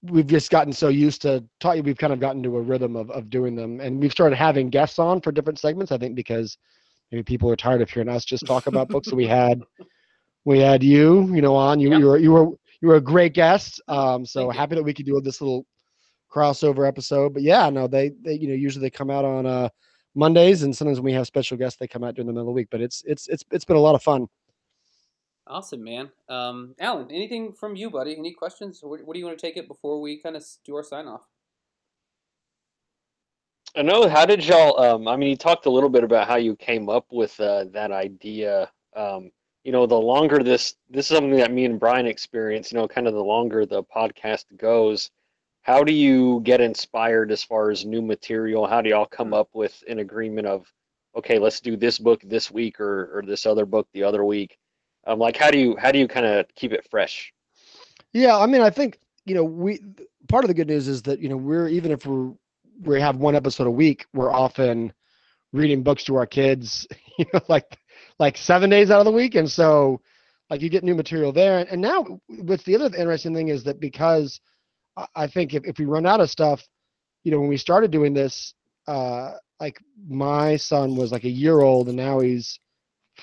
[0.09, 3.09] we've just gotten so used to talking, we've kind of gotten to a rhythm of
[3.11, 5.91] of doing them, and we've started having guests on for different segments.
[5.91, 6.57] I think because
[7.11, 9.09] maybe people are tired of hearing us just talk about books.
[9.09, 9.61] So we had
[10.45, 11.79] we had you, you know, on.
[11.79, 11.97] You, Yeah.
[11.99, 12.47] you were you were
[12.81, 13.81] you were a great guest.
[13.87, 14.59] Um, so Thank you.
[14.59, 15.65] happy that we could do this little
[16.31, 17.33] crossover episode.
[17.33, 19.69] But yeah, no, they they you know usually they come out on uh
[20.15, 22.53] Mondays, and sometimes when we have special guests, they come out during the middle of
[22.53, 22.67] the week.
[22.71, 24.27] But it's it's it's it's been a lot of fun.
[25.49, 26.09] Awesome, man.
[26.29, 28.17] Um, Alan, anything from you, buddy?
[28.17, 28.79] Any questions?
[28.83, 31.21] What, do you want to take it before we kind of do our sign off?
[33.75, 34.09] I know.
[34.09, 34.79] How did y'all?
[34.79, 37.65] Um, I mean, you talked a little bit about how you came up with uh,
[37.73, 38.71] that idea.
[38.95, 39.31] Um,
[39.63, 42.71] you know, the longer this this is something that me and Brian experience.
[42.71, 45.11] You know, kind of the longer the podcast goes.
[45.61, 48.65] How do you get inspired as far as new material?
[48.65, 50.65] How do y'all come up with an agreement of,
[51.15, 54.57] okay, let's do this book this week or or this other book the other week?
[55.07, 57.33] Um, like how do you how do you kind of keep it fresh?
[58.13, 59.79] Yeah, I mean, I think you know we
[60.27, 62.33] part of the good news is that you know we're even if we're
[62.81, 64.93] we have one episode a week, we're often
[65.53, 66.87] reading books to our kids,
[67.17, 67.77] you know, like
[68.19, 70.01] like seven days out of the week, and so
[70.49, 71.59] like you get new material there.
[71.59, 74.39] And, and now, what's the other interesting thing is that because
[75.15, 76.65] I- think if, if we run out of stuff,
[77.23, 78.53] you know, when we started doing this,
[78.87, 82.59] uh, like my son was like a year old, and now he's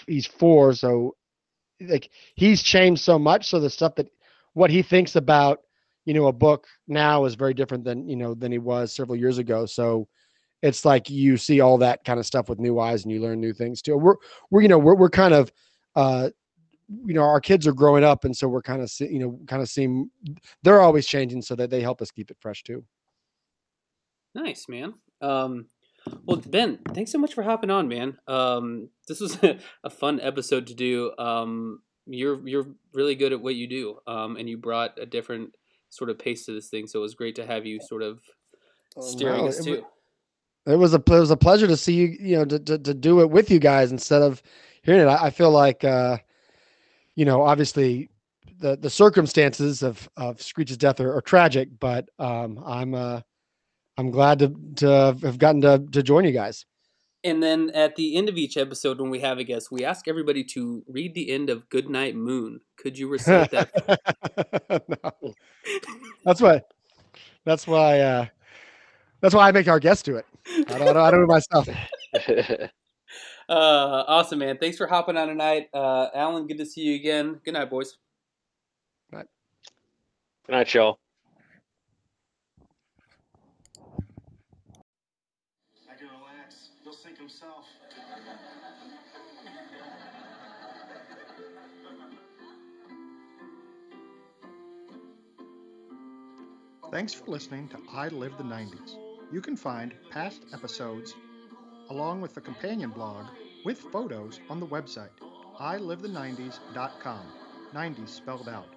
[0.06, 1.14] he's four, so
[1.80, 3.48] like he's changed so much.
[3.48, 4.08] So the stuff that
[4.54, 5.60] what he thinks about
[6.04, 9.16] you know a book now is very different than you know than he was several
[9.16, 10.06] years ago so
[10.60, 13.40] it's like you see all that kind of stuff with new eyes and you learn
[13.40, 14.16] new things too we're
[14.50, 15.50] we're you know we're, we're kind of
[15.96, 16.28] uh
[17.06, 19.40] you know our kids are growing up and so we're kind of see, you know
[19.46, 20.10] kind of seeing
[20.62, 22.84] they're always changing so that they help us keep it fresh too
[24.34, 24.94] Nice, man.
[25.20, 25.66] Um,
[26.24, 28.18] well, Ben, thanks so much for hopping on, man.
[28.26, 29.38] Um, this was
[29.84, 31.12] a fun episode to do.
[31.18, 35.54] Um, you're you're really good at what you do, um, and you brought a different
[35.90, 36.86] sort of pace to this thing.
[36.86, 38.20] So it was great to have you sort of
[39.00, 39.84] steering no, us it too.
[40.66, 42.94] It was a it was a pleasure to see you, you know, to, to, to
[42.94, 44.42] do it with you guys instead of
[44.82, 45.06] hearing it.
[45.06, 46.18] I, I feel like, uh,
[47.14, 48.10] you know, obviously
[48.58, 53.20] the the circumstances of of Screech's death are, are tragic, but um, I'm uh,
[53.96, 56.66] I'm glad to to have gotten to to join you guys.
[57.24, 60.06] And then at the end of each episode, when we have a guest, we ask
[60.06, 62.60] everybody to read the end of Goodnight Moon.
[62.76, 63.70] Could you recite that?
[64.88, 65.34] No.
[66.24, 66.60] That's why.
[67.44, 68.00] That's why.
[68.00, 68.26] Uh,
[69.20, 70.26] that's why I make our guests do it.
[70.46, 70.94] I don't.
[70.94, 71.68] Know, I don't do it myself.
[73.48, 74.58] uh, awesome, man.
[74.58, 76.46] Thanks for hopping on tonight, uh, Alan.
[76.46, 77.40] Good to see you again.
[77.44, 77.96] Good night, boys.
[79.10, 79.26] Night.
[80.46, 80.98] Good night, y'all.
[96.94, 98.98] Thanks for listening to I Live the 90s.
[99.32, 101.12] You can find past episodes
[101.90, 103.26] along with the companion blog
[103.64, 105.10] with photos on the website
[105.58, 107.26] iliveth90s.com,
[107.74, 108.68] 90s spelled out.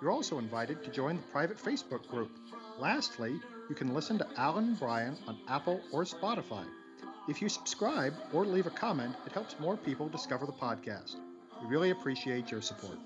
[0.00, 2.30] You're also invited to join the private Facebook group.
[2.78, 6.64] Lastly, you can listen to Alan Brian on Apple or Spotify.
[7.28, 11.16] If you subscribe or leave a comment, it helps more people discover the podcast.
[11.60, 12.96] We really appreciate your support.